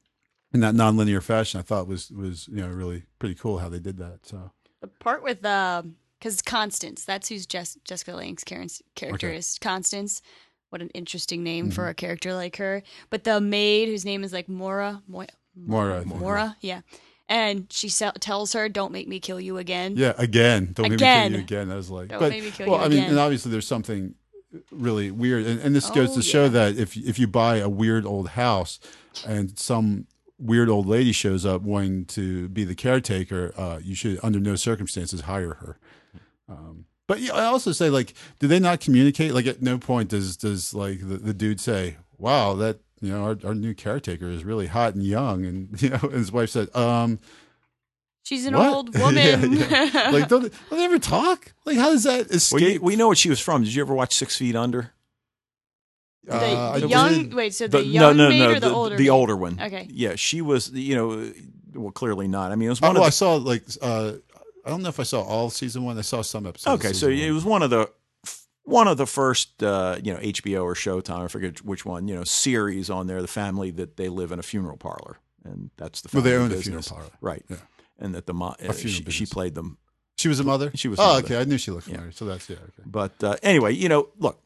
in 0.53 0.61
that 0.61 0.75
nonlinear 0.75 1.21
fashion, 1.23 1.59
I 1.59 1.63
thought 1.63 1.87
was 1.89 2.11
was 2.11 2.49
you 2.49 2.61
know 2.63 2.69
really 2.69 3.03
pretty 3.19 3.35
cool 3.35 3.59
how 3.59 3.69
they 3.69 3.81
did 3.81 3.97
that. 3.99 4.21
So 4.27 4.53
The 4.81 4.87
part 4.87 5.23
with 5.23 5.45
um, 5.45 5.97
because 6.19 6.41
Constance, 6.43 7.05
that's 7.05 7.29
who's 7.29 7.45
Jess, 7.47 7.77
Jessica 7.85 8.13
Karen's 8.47 8.81
character 8.95 9.29
Okay. 9.29 9.37
is. 9.37 9.59
Constance, 9.61 10.23
what 10.71 10.81
an 10.81 10.91
interesting 10.95 11.43
name 11.43 11.71
for 11.71 11.85
Mhm. 11.85 11.91
a 11.91 11.95
character 11.95 12.35
like 12.35 12.57
her. 12.57 12.83
But 13.11 13.25
the 13.25 13.41
maid, 13.41 13.89
whose 13.89 14.05
name 14.05 14.25
is 14.25 14.33
like 14.33 14.49
Mora, 14.49 15.03
Mo- 15.07 15.27
Mora, 15.55 16.03
think. 16.03 16.21
Mora, 16.21 16.57
yeah, 16.61 16.81
and 17.29 17.67
she 17.73 17.89
tells 17.89 18.53
her, 18.53 18.69
"Don't 18.69 18.93
make 18.93 19.09
me 19.09 19.21
kill 19.21 19.41
you 19.41 19.59
again." 19.59 19.95
Yeah, 19.97 20.13
again. 20.19 20.73
Don't 20.75 20.85
make 20.85 20.91
me 20.93 20.95
Again. 20.97 21.31
kill 21.31 21.39
you 21.39 21.45
again. 21.45 21.71
I 21.71 21.77
was 21.77 21.91
like, 21.91 22.09
Don't 22.09 22.21
but 22.21 22.31
make 22.31 22.45
me 22.45 22.51
kill 22.51 22.69
well, 22.69 22.79
you 22.81 22.85
I 22.85 22.89
mean, 22.89 22.99
again. 22.99 23.11
and 23.11 23.19
obviously 23.19 23.51
there's 23.53 23.67
something 23.67 24.15
really 24.71 25.11
weird, 25.11 25.47
and, 25.47 25.61
and 25.61 25.75
this 25.75 25.91
goes 25.91 26.11
Oh, 26.13 26.17
to 26.17 26.23
show 26.23 26.43
yeah. 26.45 26.49
that 26.51 26.77
if 26.79 26.97
if 26.97 27.19
you 27.19 27.27
buy 27.27 27.57
a 27.57 27.69
weird 27.69 28.05
old 28.07 28.31
house 28.31 28.79
and 29.27 29.59
some 29.59 30.07
weird 30.39 30.69
old 30.69 30.87
lady 30.87 31.13
shows 31.13 31.47
up 31.47 31.63
wanting 31.63 32.05
to 32.07 32.49
be 32.49 32.65
the 32.65 32.75
caretaker, 32.75 33.53
uh, 33.57 33.79
you 33.83 33.95
should 33.95 34.19
under 34.23 34.39
no 34.41 34.57
circumstances 34.57 35.23
hire 35.23 35.55
her. 35.55 35.79
Um, 36.49 36.85
but 37.07 37.21
yeah, 37.21 37.33
I 37.35 37.45
also 37.45 37.73
say 37.73 37.89
like, 37.91 38.15
do 38.39 38.47
they 38.49 38.59
not 38.59 38.81
communicate? 38.81 39.33
Like, 39.33 39.47
at 39.47 39.63
no 39.63 39.79
point 39.79 40.11
does 40.11 40.37
does 40.37 40.75
like 40.75 41.01
the, 41.01 41.17
the 41.17 41.35
dude 41.35 41.61
say, 41.61 41.97
"Wow, 42.19 42.55
that." 42.57 42.81
You 43.01 43.11
know, 43.13 43.25
our, 43.25 43.39
our 43.45 43.55
new 43.55 43.75
caretaker 43.75 44.29
is 44.31 44.45
really 44.45 44.67
hot 44.67 44.95
and 44.95 45.03
young, 45.05 45.45
and 45.45 45.83
you 45.83 45.91
know, 45.91 45.99
and 46.03 46.13
his 46.13 46.33
wife 46.33 46.51
said, 46.51 46.75
"Um, 46.75 47.19
She's 48.23 48.47
an 48.47 48.55
What? 48.57 48.73
old 48.73 48.99
woman. 48.99 49.53
yeah. 49.53 50.09
like 50.13 50.29
don't, 50.29 50.43
don't 50.43 50.53
they 50.71 50.85
ever 50.85 50.99
talk? 50.99 51.53
Like 51.67 51.77
how 51.77 51.91
does 51.91 52.05
that 52.05 52.29
Well, 52.29 52.37
escape? 52.37 52.75
you, 52.75 52.81
we 52.81 52.97
know 52.97 53.09
what 53.09 53.19
she 53.19 53.29
was 53.29 53.41
from. 53.41 53.63
Did 53.65 53.75
you 53.75 53.83
ever 53.83 53.95
watch 53.95 54.15
Six 54.15 54.37
Feet 54.39 54.57
Under? 54.57 54.93
the, 56.25 56.35
Uh, 56.35 56.79
the 56.79 56.89
young 56.89 57.09
did- 57.25 57.35
wait, 57.35 57.53
so 57.55 57.67
the, 57.67 57.79
The- 57.79 57.85
young 57.85 58.17
maid 58.17 58.41
or 58.57 58.61
the, 58.61 58.71
older? 58.73 58.97
the 58.97 59.03
maid? 59.05 59.09
older 59.11 59.37
one. 59.37 59.61
Okay. 59.61 59.87
Yeah, 59.91 60.15
she 60.17 60.41
was. 60.41 60.71
You 60.71 60.95
know, 60.95 61.33
well, 61.75 61.93
clearly 61.93 62.29
not. 62.29 62.51
I 62.51 62.55
mean, 62.55 62.67
it 62.69 62.71
was 62.71 62.81
Oh, 62.83 62.87
one 62.87 62.95
well, 62.97 63.05
I 63.05 63.11
saw 63.11 63.35
like 63.35 63.65
uh, 63.83 64.13
I 64.65 64.71
don't 64.71 64.83
know 64.83 64.89
if 64.89 64.99
I 65.01 65.03
saw 65.03 65.21
all 65.23 65.51
season 65.51 65.85
one. 65.85 65.99
I 65.99 66.03
saw 66.03 66.23
some 66.23 66.47
episodes. 66.47 66.67
of 66.67 66.81
Okay, 66.81 66.95
so 66.95 67.09
season 67.11 67.29
it 67.29 67.33
was 67.33 67.45
one 67.45 67.63
of 67.63 67.69
the 67.69 67.91
one 68.65 68.89
of 68.89 68.97
the 68.97 69.07
first, 69.07 69.63
uh, 69.63 69.99
you 70.03 70.13
know, 70.13 70.21
HBO 70.21 70.65
or 70.65 70.75
Showtime. 70.75 71.25
I 71.25 71.29
forget 71.29 71.65
which 71.65 71.85
one. 71.85 72.09
You 72.09 72.15
know, 72.17 72.25
series 72.25 72.91
on 72.91 73.07
there. 73.07 73.21
The 73.23 73.29
family 73.29 73.71
that 73.73 73.97
they 73.97 74.09
live 74.09 74.33
in 74.33 74.39
a 74.39 74.43
funeral 74.43 74.77
parlor, 74.77 75.19
and 75.45 75.71
that's 75.77 76.01
the 76.01 76.09
well, 76.13 76.23
family 76.23 76.31
they 76.39 76.43
owned 76.43 76.53
a 76.53 76.63
funeral 76.63 76.83
parlor. 76.83 77.11
right? 77.21 77.45
Yeah. 77.49 77.57
And 77.99 78.15
that 78.15 78.27
the 78.27 78.35
mo- 78.35 78.57
uh, 78.67 78.73
funeral 78.73 79.05
she, 79.05 79.11
she 79.11 79.27
played 79.27 79.55
them. 79.55 79.79
She 80.17 80.29
was 80.29 80.41
a 80.41 80.45
mother. 80.45 80.71
She 80.75 80.89
was. 80.89 80.99
Oh, 80.99 81.15
mother. 81.15 81.25
okay. 81.27 81.41
I 81.41 81.45
knew 81.45 81.59
she 81.59 81.71
looked 81.71 81.89
Yeah. 81.89 82.01
So 82.13 82.25
that's 82.25 82.49
yeah. 82.49 82.57
Okay. 82.57 82.83
But 82.87 83.23
uh, 83.23 83.37
anyway, 83.43 83.73
you 83.75 83.89
know, 83.89 84.09
look. 84.19 84.41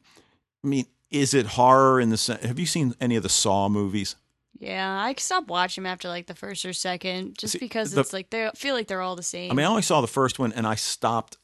I 0.65 0.67
mean, 0.69 0.87
is 1.11 1.35
it 1.35 1.47
horror 1.47 2.01
in 2.01 2.11
the 2.11 2.17
sense? 2.17 2.45
Have 2.45 2.59
you 2.59 2.67
seen 2.67 2.95
any 3.01 3.17
of 3.17 3.23
the 3.23 3.29
Saw 3.29 3.69
movies? 3.69 4.17
Yeah, 4.59 4.91
I 5.01 5.15
stopped 5.19 5.47
watching 5.49 5.85
them 5.85 5.93
after 5.93 6.09
like 6.09 6.27
the 6.27 6.35
first 6.35 6.65
or 6.65 6.73
second, 6.73 7.39
just 7.39 7.53
See, 7.53 7.59
because 7.61 7.93
the- 7.93 8.01
it's 8.01 8.13
like 8.13 8.31
they 8.31 8.51
feel 8.57 8.75
like 8.75 8.89
they're 8.89 9.01
all 9.03 9.15
the 9.15 9.23
same. 9.23 9.53
I 9.53 9.55
mean, 9.55 9.65
I 9.65 9.69
only 9.69 9.83
saw 9.83 10.01
the 10.01 10.09
first 10.09 10.39
one, 10.41 10.53
and 10.53 10.67
I 10.67 10.75
stopped. 10.75 11.37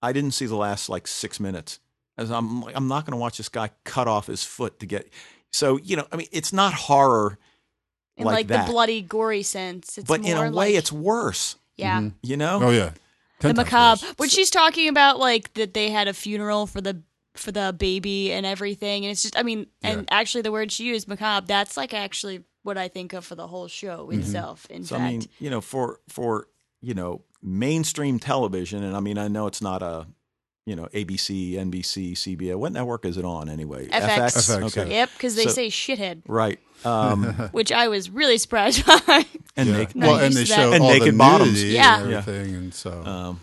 I 0.00 0.12
didn't 0.12 0.30
see 0.32 0.46
the 0.46 0.56
last 0.56 0.88
like 0.88 1.06
six 1.06 1.38
minutes, 1.38 1.78
as 2.18 2.30
I'm 2.30 2.62
like, 2.62 2.76
I'm 2.76 2.88
not 2.88 3.04
going 3.04 3.12
to 3.12 3.16
watch 3.18 3.36
this 3.38 3.48
guy 3.48 3.70
cut 3.84 4.08
off 4.08 4.26
his 4.28 4.42
foot 4.44 4.80
to 4.80 4.86
get. 4.86 5.10
So 5.52 5.76
you 5.78 5.96
know, 5.96 6.06
I 6.12 6.16
mean, 6.16 6.28
it's 6.32 6.52
not 6.52 6.74
horror, 6.74 7.38
in 8.16 8.24
like 8.24 8.34
like, 8.34 8.46
that. 8.48 8.66
the 8.66 8.72
bloody, 8.72 9.02
gory 9.02 9.42
sense. 9.42 9.98
It's 9.98 10.06
but 10.08 10.20
in 10.24 10.32
a 10.32 10.36
more 10.36 10.44
way, 10.46 10.50
like- 10.50 10.74
it's 10.74 10.92
worse. 10.92 11.56
yeah. 11.76 12.00
Mhm. 12.00 12.14
You 12.22 12.36
know, 12.36 12.60
Oh 12.62 12.70
yeah. 12.70 12.90
the 13.40 13.48
Ten 13.48 13.54
times 13.54 13.66
macabre 13.66 14.06
worse. 14.06 14.14
when 14.18 14.28
she's 14.28 14.50
talking 14.50 14.88
about 14.88 15.18
like 15.18 15.52
that 15.54 15.74
they 15.74 15.90
had 15.90 16.08
a 16.08 16.12
funeral 16.14 16.66
for 16.66 16.80
the 16.80 17.02
for 17.34 17.50
the 17.50 17.74
baby 17.76 18.30
and 18.32 18.46
everything 18.46 19.04
and 19.04 19.10
it's 19.10 19.22
just 19.22 19.36
i 19.36 19.42
mean 19.42 19.66
and 19.82 20.06
actually 20.12 20.40
the 20.42 20.52
word 20.52 20.70
she 20.70 20.84
used 20.84 21.08
macabre 21.08 21.44
that's 21.48 21.76
like 21.76 21.92
actually 21.92 22.44
what 22.62 22.78
i 22.78 22.86
think 22.86 23.12
of 23.12 23.24
for 23.24 23.34
the 23.34 23.48
whole 23.48 23.66
show 23.66 24.08
itself 24.10 24.66
in 24.70 24.84
so 24.84 24.94
fact 24.94 25.04
I 25.04 25.10
mean, 25.10 25.22
you 25.40 25.50
know, 25.50 25.60
for 25.60 25.98
for 26.08 26.46
you 26.80 26.94
know 26.94 27.22
mainstream 27.42 28.20
television, 28.20 28.84
and 28.84 28.96
I 28.96 29.00
mean, 29.00 29.18
I 29.18 29.26
know 29.26 29.48
it's 29.48 29.60
not 29.60 29.82
a 29.82 30.06
you 30.66 30.74
know 30.76 30.86
ABC, 30.94 31.52
NBC, 31.54 32.12
CBS. 32.12 32.56
What 32.56 32.72
network 32.72 33.04
is 33.04 33.16
it 33.16 33.24
on 33.24 33.48
anyway? 33.48 33.86
FX. 33.88 34.36
FX, 34.36 34.62
Okay, 34.78 34.88
yeah. 34.90 34.96
yep 35.00 35.10
because 35.12 35.36
they 35.36 35.44
So- 35.44 35.50
say 35.50 35.68
shithead 35.68 36.22
right. 36.26 36.58
Um, 36.84 37.24
which 37.52 37.72
i 37.72 37.88
was 37.88 38.10
really 38.10 38.36
surprised 38.36 38.84
by 39.06 39.24
and 39.56 39.68
Yeah. 39.68 39.76
naked, 39.78 39.96
well, 39.96 40.16
and 40.18 40.34
they 40.34 40.44
show 40.44 40.72
And 40.72 40.82
all 40.82 40.90
naked 40.90 41.14
the 41.14 41.18
bottoms. 41.18 41.52
nudity 41.54 41.74
Yeah. 41.74 42.00
and 42.00 42.10
Yeah. 42.10 42.18
everything, 42.18 42.54
and 42.56 42.74
so 42.74 42.90
um, 43.04 43.40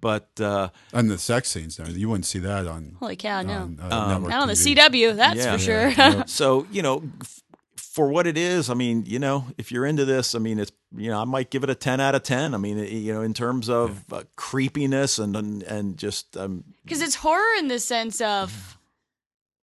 but 0.00 0.28
uh, 0.40 0.68
and 0.92 1.10
the 1.10 1.18
sex 1.18 1.50
scenes. 1.50 1.78
Now 1.78 1.86
you 1.88 2.08
wouldn't 2.08 2.26
see 2.26 2.38
that 2.40 2.66
on. 2.66 2.96
holy 3.00 3.16
cow 3.16 3.42
no 3.42 3.52
on, 3.52 3.78
uh, 3.80 3.96
Um, 4.16 4.22
not 4.24 4.42
on 4.42 4.48
the 4.48 4.54
TV. 4.54 4.76
cw 4.76 5.16
that's 5.16 5.36
Yeah. 5.38 5.52
for 5.52 5.58
sure 5.58 5.88
Yeah, 5.90 6.24
so 6.26 6.66
you 6.70 6.82
know 6.82 7.02
f- 7.20 7.40
for 7.98 8.06
what 8.08 8.28
it 8.28 8.38
is 8.38 8.70
i 8.70 8.74
mean 8.74 9.02
you 9.06 9.18
know 9.18 9.44
if 9.58 9.72
you're 9.72 9.84
into 9.84 10.04
this 10.04 10.36
i 10.36 10.38
mean 10.38 10.60
it's 10.60 10.70
you 10.96 11.10
know 11.10 11.20
i 11.20 11.24
might 11.24 11.50
give 11.50 11.64
it 11.64 11.70
a 11.70 11.74
10 11.74 11.98
out 12.00 12.14
of 12.14 12.22
10 12.22 12.54
i 12.54 12.56
mean 12.56 12.78
it- 12.78 12.92
you 12.92 13.12
know 13.12 13.22
in 13.22 13.34
terms 13.34 13.68
of 13.68 14.04
uh, 14.12 14.22
creepiness 14.36 15.18
and 15.18 15.34
and, 15.36 15.62
and 15.64 15.96
just 15.98 16.36
um 16.36 16.62
because 16.84 17.02
it's 17.02 17.16
horror 17.16 17.54
in 17.58 17.66
the 17.66 17.80
sense 17.80 18.20
of 18.20 18.77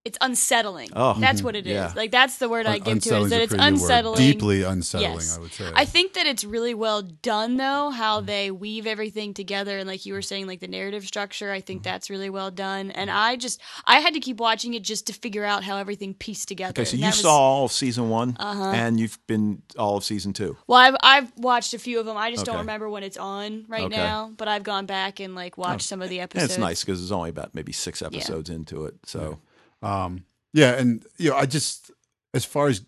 it's 0.06 0.18
unsettling 0.20 0.88
Oh. 0.94 1.14
that's 1.24 1.42
what 1.42 1.54
it 1.56 1.66
is 1.66 1.72
Yeah. 1.72 1.92
like 1.96 2.10
that's 2.10 2.36
the 2.38 2.48
word 2.48 2.66
i 2.66 2.74
Un- 2.76 2.80
give 2.80 3.00
to 3.02 3.16
it 3.16 3.22
is 3.24 3.30
that 3.30 3.40
it's 3.42 3.50
pretty 3.50 3.62
word. 3.64 3.72
unsettling 3.72 4.18
Deeply 4.32 4.62
unsettling, 4.62 5.12
Yes. 5.14 5.36
I 5.36 5.40
would 5.40 5.52
say. 5.52 5.70
I 5.74 5.84
think 5.84 6.12
that 6.16 6.26
it's 6.26 6.44
really 6.44 6.74
well 6.74 7.02
done 7.02 7.56
though, 7.56 7.90
how 7.90 8.20
they 8.20 8.50
weave 8.50 8.86
everything 8.86 9.34
together 9.34 9.78
and 9.78 9.86
like 9.92 10.06
you 10.06 10.12
were 10.14 10.22
saying, 10.22 10.46
like 10.46 10.60
the 10.60 10.68
narrative 10.68 11.04
structure, 11.06 11.50
I 11.50 11.60
think 11.60 11.82
that's 11.82 12.08
really 12.08 12.30
well 12.30 12.50
done. 12.50 12.90
And 12.92 13.10
I 13.10 13.36
just 13.36 13.60
I 13.84 13.96
had 14.00 14.14
to 14.14 14.20
keep 14.20 14.38
watching 14.38 14.74
it 14.74 14.82
just 14.82 15.06
to 15.08 15.12
figure 15.12 15.44
out 15.44 15.64
how 15.64 15.76
everything 15.76 16.14
pieced 16.14 16.48
together. 16.48 16.70
okay 16.80 16.84
so 16.84 16.92
And 16.92 17.00
you 17.00 17.06
was- 17.06 17.20
saw 17.20 17.36
all 17.36 17.64
of 17.66 17.72
season 17.72 18.08
one 18.10 18.36
Uh-huh. 18.38 18.70
and 18.82 18.98
you've 19.00 19.18
been 19.26 19.62
all 19.78 19.96
of 19.96 20.04
season 20.04 20.32
two 20.32 20.56
Well, 20.66 20.78
I've 20.78 20.96
I've 21.02 21.32
watched 21.36 21.74
a 21.74 21.78
few 21.78 21.98
of 22.00 22.06
them. 22.06 22.16
I 22.16 22.30
just 22.30 22.44
don't 22.46 22.58
remember 22.58 22.88
when 22.88 23.02
it's 23.02 23.16
on 23.16 23.64
right 23.68 23.84
Okay. 23.84 23.96
now, 23.96 24.32
but 24.36 24.46
I've 24.48 24.62
gone 24.62 24.86
back 24.86 25.20
and 25.20 25.34
like 25.34 25.58
watched 25.58 25.86
some 25.88 26.00
of 26.02 26.08
the 26.08 26.20
episodes. 26.20 26.26
and 26.42 26.42
episodes. 26.42 26.52
it's 26.52 26.60
nice 26.70 26.80
because 26.84 27.00
there's 27.00 27.12
only 27.12 27.30
about 27.30 27.54
maybe 27.54 27.72
six 27.72 28.02
episodes 28.02 28.48
into 28.50 28.84
it 28.86 28.94
so 29.04 29.38
Um, 29.82 30.24
yeah, 30.52 30.72
and 30.72 31.04
you 31.16 31.30
know, 31.30 31.36
I 31.36 31.46
just 31.46 31.90
as 32.34 32.44
far 32.44 32.68
as 32.68 32.82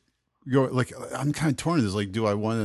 go, 0.50 0.64
like 0.64 0.92
I'm 1.14 1.32
kind 1.32 1.50
of 1.50 1.56
torn. 1.56 1.80
Is 1.80 1.94
like, 1.94 2.12
do 2.12 2.26
I 2.26 2.34
want 2.34 2.58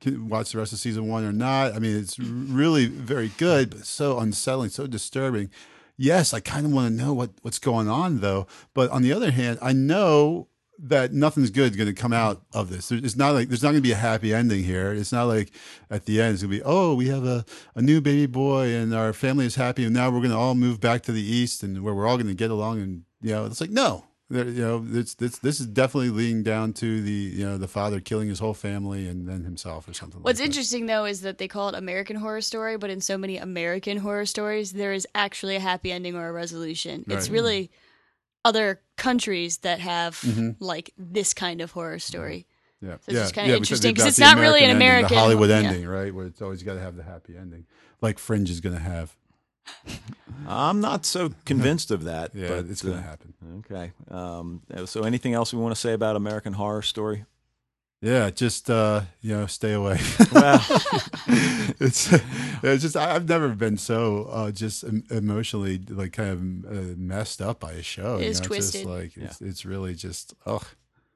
to 0.00 0.26
watch 0.26 0.52
the 0.52 0.58
rest 0.58 0.72
of 0.72 0.78
season 0.78 1.08
one 1.08 1.24
or 1.24 1.32
not? 1.32 1.74
I 1.74 1.78
mean, 1.78 1.96
it's 1.96 2.18
really 2.18 2.86
very 2.86 3.30
good, 3.38 3.70
but 3.70 3.86
so 3.86 4.18
unsettling, 4.18 4.70
so 4.70 4.86
disturbing. 4.86 5.50
Yes, 5.96 6.34
I 6.34 6.40
kind 6.40 6.66
of 6.66 6.72
want 6.72 6.88
to 6.88 7.04
know 7.04 7.14
what 7.14 7.30
what's 7.42 7.58
going 7.58 7.88
on 7.88 8.20
though. 8.20 8.46
But 8.74 8.90
on 8.90 9.02
the 9.02 9.12
other 9.12 9.30
hand, 9.30 9.58
I 9.62 9.72
know 9.72 10.48
that 10.78 11.12
nothing's 11.12 11.50
good 11.50 11.76
going 11.76 11.86
to 11.86 11.92
come 11.92 12.12
out 12.12 12.42
of 12.52 12.70
this. 12.70 12.90
It's 12.90 13.16
not 13.16 13.34
like 13.34 13.48
there's 13.48 13.62
not 13.62 13.70
going 13.70 13.82
to 13.82 13.88
be 13.88 13.92
a 13.92 13.96
happy 13.96 14.34
ending 14.34 14.64
here. 14.64 14.92
It's 14.92 15.12
not 15.12 15.24
like 15.24 15.50
at 15.90 16.06
the 16.06 16.20
end 16.20 16.34
it's 16.34 16.42
going 16.42 16.52
to 16.52 16.58
be, 16.58 16.62
oh, 16.64 16.94
we 16.94 17.08
have 17.08 17.24
a, 17.24 17.44
a 17.74 17.82
new 17.82 18.00
baby 18.00 18.26
boy 18.26 18.74
and 18.74 18.94
our 18.94 19.12
family 19.12 19.46
is 19.46 19.54
happy 19.54 19.84
and 19.84 19.94
now 19.94 20.10
we're 20.10 20.18
going 20.18 20.30
to 20.30 20.36
all 20.36 20.54
move 20.54 20.80
back 20.80 21.02
to 21.02 21.12
the 21.12 21.22
east 21.22 21.62
and 21.62 21.82
where 21.82 21.94
we're 21.94 22.06
all 22.06 22.16
going 22.16 22.28
to 22.28 22.34
get 22.34 22.50
along. 22.50 22.80
And 22.80 23.04
you 23.22 23.30
know, 23.30 23.46
it's 23.46 23.60
like 23.60 23.70
no, 23.70 24.04
there, 24.30 24.48
you 24.48 24.62
know, 24.62 24.84
it's, 24.92 25.14
this 25.14 25.38
this 25.38 25.60
is 25.60 25.66
definitely 25.66 26.10
leading 26.10 26.42
down 26.42 26.72
to 26.74 27.02
the 27.02 27.10
you 27.10 27.46
know 27.46 27.56
the 27.58 27.68
father 27.68 28.00
killing 28.00 28.28
his 28.28 28.38
whole 28.40 28.54
family 28.54 29.06
and 29.06 29.28
then 29.28 29.44
himself 29.44 29.86
or 29.86 29.94
something. 29.94 30.22
What's 30.22 30.40
like 30.40 30.44
that. 30.44 30.50
interesting 30.50 30.86
though 30.86 31.04
is 31.04 31.20
that 31.20 31.38
they 31.38 31.46
call 31.46 31.68
it 31.68 31.74
American 31.74 32.16
Horror 32.16 32.40
Story, 32.40 32.76
but 32.76 32.90
in 32.90 33.00
so 33.00 33.16
many 33.16 33.36
American 33.36 33.98
horror 33.98 34.26
stories, 34.26 34.72
there 34.72 34.92
is 34.92 35.06
actually 35.14 35.56
a 35.56 35.60
happy 35.60 35.92
ending 35.92 36.16
or 36.16 36.28
a 36.28 36.32
resolution. 36.32 37.04
It's 37.06 37.28
Right. 37.28 37.34
really 37.34 37.70
other 38.44 38.80
countries 38.96 39.58
that 39.58 39.80
have 39.80 40.16
Mhm. 40.20 40.56
like 40.60 40.92
this 40.98 41.32
kind 41.34 41.60
of 41.60 41.70
horror 41.72 41.98
story. 41.98 42.46
Yeah, 42.80 42.94
it's 42.94 43.06
just 43.06 43.34
kinda 43.34 43.48
because 43.48 43.56
interesting, 43.56 43.88
they've 43.88 43.96
'cause 43.96 44.02
got 44.04 44.08
it's 44.08 44.16
the 44.18 44.24
not 44.24 44.38
really 44.38 44.60
an 44.64 44.70
ending, 44.70 44.76
American- 44.86 45.14
the 45.14 45.20
Hollywood 45.20 45.48
yeah. 45.50 45.56
ending, 45.56 45.86
right? 45.86 46.14
Where 46.14 46.26
it's 46.26 46.42
always 46.42 46.62
got 46.62 46.74
to 46.74 46.80
have 46.80 46.96
the 46.96 47.02
happy 47.02 47.36
ending, 47.36 47.64
like 48.02 48.18
Fringe 48.18 48.50
is 48.50 48.60
going 48.60 48.74
to 48.76 48.82
have. 48.82 49.16
i'm 50.46 50.80
not 50.82 51.06
so 51.06 51.32
convinced 51.46 51.90
of 51.90 52.04
that 52.04 52.30
Yeah, 52.34 52.48
but 52.48 52.66
it's 52.66 52.82
going 52.82 52.96
uh, 52.98 53.00
to 53.00 53.02
happen. 53.08 53.34
okay 53.60 53.92
um 54.10 54.60
so 54.84 55.04
anything 55.04 55.32
else 55.32 55.54
we 55.54 55.58
want 55.58 55.74
to 55.74 55.80
say 55.80 55.94
about 55.94 56.16
american 56.16 56.52
horror 56.52 56.82
story 56.82 57.24
Yeah, 58.04 58.28
just 58.28 58.68
uh, 58.68 59.00
you 59.22 59.34
know, 59.34 59.46
stay 59.46 59.72
away. 59.72 59.98
well 60.30 60.60
it's 61.80 62.12
it's 62.62 62.82
just 62.82 62.96
I- 62.96 63.14
I've 63.14 63.26
never 63.28 63.48
been 63.48 63.78
so 63.78 64.24
uh, 64.30 64.50
just 64.50 64.84
emotionally 65.10 65.78
like 65.88 66.12
kind 66.12 66.64
of 66.66 66.76
uh, 66.76 66.94
messed 66.98 67.40
up 67.40 67.60
by 67.60 67.72
a 67.72 67.82
show. 67.82 68.16
It 68.18 68.26
you 68.26 68.34
know? 68.34 68.40
twisted. 68.40 68.58
It's 68.58 68.72
just 68.72 68.84
like 68.84 69.16
it's, 69.16 69.40
it's 69.40 69.64
really 69.64 69.94
just 69.94 70.34
oh 70.44 70.62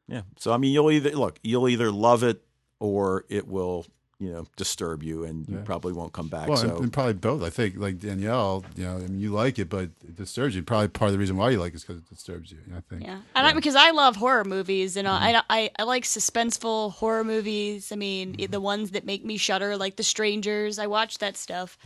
Yeah. 0.07 0.23
So 0.39 0.51
I 0.53 0.57
mean, 0.57 0.73
you'll 0.73 0.91
either 0.91 1.11
look, 1.11 1.39
you'll 1.43 1.69
either 1.69 1.91
love 1.93 2.23
it 2.23 2.43
or 2.81 3.27
it 3.29 3.47
will, 3.47 3.85
you 4.21 4.33
know, 4.33 4.47
disturb 4.57 5.03
you, 5.05 5.23
and 5.25 5.49
you 5.49 5.57
Yeah. 5.59 5.63
probably 5.63 5.93
won't 5.93 6.13
come 6.13 6.27
back. 6.29 6.49
well, 6.49 6.57
so 6.57 6.71
and, 6.71 6.79
and 6.85 6.93
probably 6.93 7.13
both. 7.13 7.43
I 7.43 7.51
think 7.51 7.77
like 7.77 8.01
Danielle, 8.01 8.65
you 8.75 8.85
know, 8.85 8.97
I 8.97 8.99
mean, 9.01 9.21
you 9.21 9.31
like 9.31 9.59
it, 9.61 9.69
but 9.69 9.91
it 10.03 10.17
disturbs 10.17 10.57
you. 10.57 10.63
Probably 10.65 10.89
part 10.89 11.11
of 11.11 11.13
the 11.13 11.19
reason 11.21 11.37
why 11.37 11.51
you 11.51 11.61
like 11.61 11.73
it 11.73 11.77
is 11.77 11.83
because 11.85 11.99
it 12.03 12.09
disturbs 12.09 12.51
you. 12.51 12.59
I 12.77 12.81
think. 12.91 13.05
Yeah, 13.05 13.21
and 13.37 13.47
I, 13.47 13.53
because 13.53 13.77
I 13.77 13.93
love 13.93 14.17
horror 14.17 14.45
movies, 14.45 14.97
and 14.97 15.07
Mm-hmm. 15.07 15.37
I, 15.37 15.43
I 15.49 15.71
I 15.79 15.83
like 15.85 16.03
suspenseful 16.05 16.93
horror 16.95 17.23
movies. 17.25 17.93
I 17.93 17.97
mean, 17.97 18.35
Mm-hmm. 18.35 18.51
the 18.51 18.61
ones 18.61 18.91
that 18.91 19.05
make 19.05 19.25
me 19.25 19.37
shudder, 19.37 19.77
like 19.77 19.95
The 19.97 20.03
Strangers. 20.03 20.79
I 20.79 20.87
watch 20.89 21.19
that 21.19 21.37
stuff. 21.37 21.79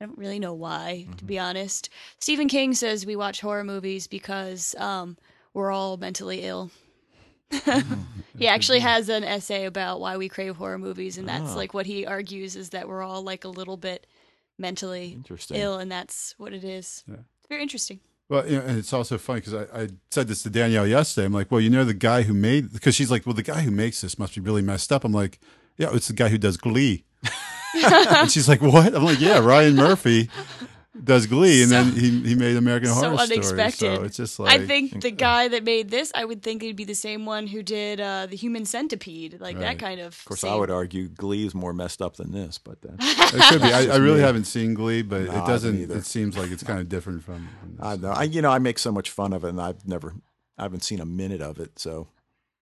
I 0.00 0.06
don't 0.06 0.18
really 0.18 0.38
know 0.38 0.54
why, 0.54 1.06
to 1.18 1.24
be 1.24 1.38
honest. 1.38 1.88
Stephen 2.18 2.48
King 2.48 2.74
says 2.74 3.06
we 3.06 3.16
watch 3.16 3.40
horror 3.40 3.64
movies 3.64 4.06
because 4.06 4.74
um, 4.78 5.16
we're 5.54 5.70
all 5.72 5.96
mentally 5.96 6.42
ill. 6.42 6.70
he 8.38 8.48
actually 8.48 8.80
has 8.80 9.08
an 9.08 9.24
essay 9.24 9.64
about 9.64 10.00
why 10.00 10.16
we 10.16 10.28
crave 10.28 10.56
horror 10.56 10.78
movies, 10.78 11.18
and 11.18 11.28
that's 11.28 11.50
Ah. 11.52 11.56
like 11.56 11.74
what 11.74 11.86
he 11.86 12.06
argues 12.06 12.56
is 12.56 12.70
that 12.70 12.88
we're 12.88 13.02
all 13.02 13.22
like 13.22 13.44
a 13.44 13.48
little 13.48 13.76
bit 13.76 14.06
mentally 14.58 15.12
Interesting. 15.12 15.56
ill, 15.56 15.78
and 15.78 15.90
that's 15.90 16.34
what 16.38 16.52
it 16.52 16.64
is. 16.64 17.04
Yeah. 17.06 17.14
It's 17.38 17.48
very 17.48 17.62
interesting. 17.62 18.00
Well, 18.28 18.48
you 18.48 18.56
know, 18.56 18.62
and 18.64 18.78
it's 18.78 18.92
also 18.92 19.18
funny 19.18 19.40
because 19.40 19.54
I, 19.54 19.82
I 19.82 19.88
said 20.10 20.28
this 20.28 20.42
to 20.44 20.50
Danielle 20.50 20.86
yesterday. 20.86 21.26
I'm 21.26 21.32
like, 21.34 21.50
well, 21.52 21.60
you 21.60 21.68
know, 21.70 21.84
the 21.84 21.92
guy 21.94 22.22
who 22.22 22.32
made, 22.32 22.72
because 22.72 22.94
she's 22.94 23.10
like, 23.10 23.26
well, 23.26 23.34
the 23.34 23.42
guy 23.42 23.60
who 23.60 23.70
makes 23.70 24.00
this 24.00 24.18
must 24.18 24.34
be 24.34 24.40
really 24.40 24.62
messed 24.62 24.90
up. 24.92 25.04
I'm 25.04 25.12
like, 25.12 25.38
yeah, 25.76 25.90
it's 25.92 26.08
the 26.08 26.14
guy 26.14 26.28
who 26.28 26.38
does 26.38 26.56
Glee. 26.56 27.04
and 27.74 28.30
she's 28.30 28.48
like, 28.48 28.62
what? 28.62 28.94
I'm 28.94 29.04
like, 29.04 29.20
yeah, 29.20 29.38
Ryan 29.40 29.76
Murphy 29.76 30.30
does 31.04 31.26
Glee, 31.26 31.62
and 31.62 31.70
then 31.70 31.92
he, 31.92 32.20
he 32.20 32.34
made 32.34 32.56
American 32.56 32.88
so 32.94 32.94
Horror 32.94 33.20
unexpected. 33.20 33.76
Story. 33.76 33.96
So 33.96 34.02
it's 34.04 34.16
just 34.16 34.38
like, 34.38 34.60
I 34.60 34.66
think 34.66 35.02
the 35.02 35.10
guy 35.10 35.48
that 35.48 35.64
made 35.64 35.90
this, 35.90 36.10
I 36.14 36.24
would 36.24 36.42
think 36.42 36.62
it'd 36.62 36.76
be 36.76 36.84
the 36.84 36.94
same 36.94 37.26
one 37.26 37.46
who 37.46 37.62
did 37.62 38.00
uh, 38.00 38.26
the 38.26 38.36
Human 38.36 38.64
Centipede, 38.64 39.40
like 39.40 39.58
that 39.58 39.78
kind 39.78 40.00
of. 40.00 40.08
Of 40.08 40.24
course, 40.24 40.44
I 40.44 40.54
would 40.54 40.70
argue 40.70 41.08
Glee 41.08 41.46
is 41.46 41.54
more 41.54 41.72
messed 41.72 42.02
up 42.02 42.16
than 42.16 42.32
this, 42.32 42.58
but 42.58 42.78
uh, 42.84 42.92
it 43.00 43.50
could 43.50 43.62
be. 43.62 43.72
I, 43.72 43.94
I 43.94 43.96
really 43.96 44.16
me. 44.16 44.22
haven't 44.22 44.44
seen 44.44 44.74
Glee, 44.74 45.02
but 45.02 45.22
No, 45.22 45.44
it 45.44 45.46
doesn't. 45.46 45.90
It 45.90 46.04
seems 46.04 46.36
like 46.36 46.50
it's 46.50 46.62
kind 46.62 46.80
of 46.80 46.88
different 46.88 47.22
from. 47.22 47.48
from 47.60 47.76
this. 47.76 47.86
I 47.86 47.96
know. 47.96 48.10
I, 48.10 48.22
you 48.24 48.42
know, 48.42 48.50
I 48.50 48.58
make 48.58 48.78
so 48.78 48.92
much 48.92 49.10
fun 49.10 49.32
of 49.32 49.44
it, 49.44 49.48
and 49.48 49.60
I've 49.60 49.86
never, 49.86 50.14
I 50.58 50.62
haven't 50.62 50.84
seen 50.84 51.00
a 51.00 51.06
minute 51.06 51.40
of 51.40 51.58
it. 51.58 51.78
So 51.78 52.08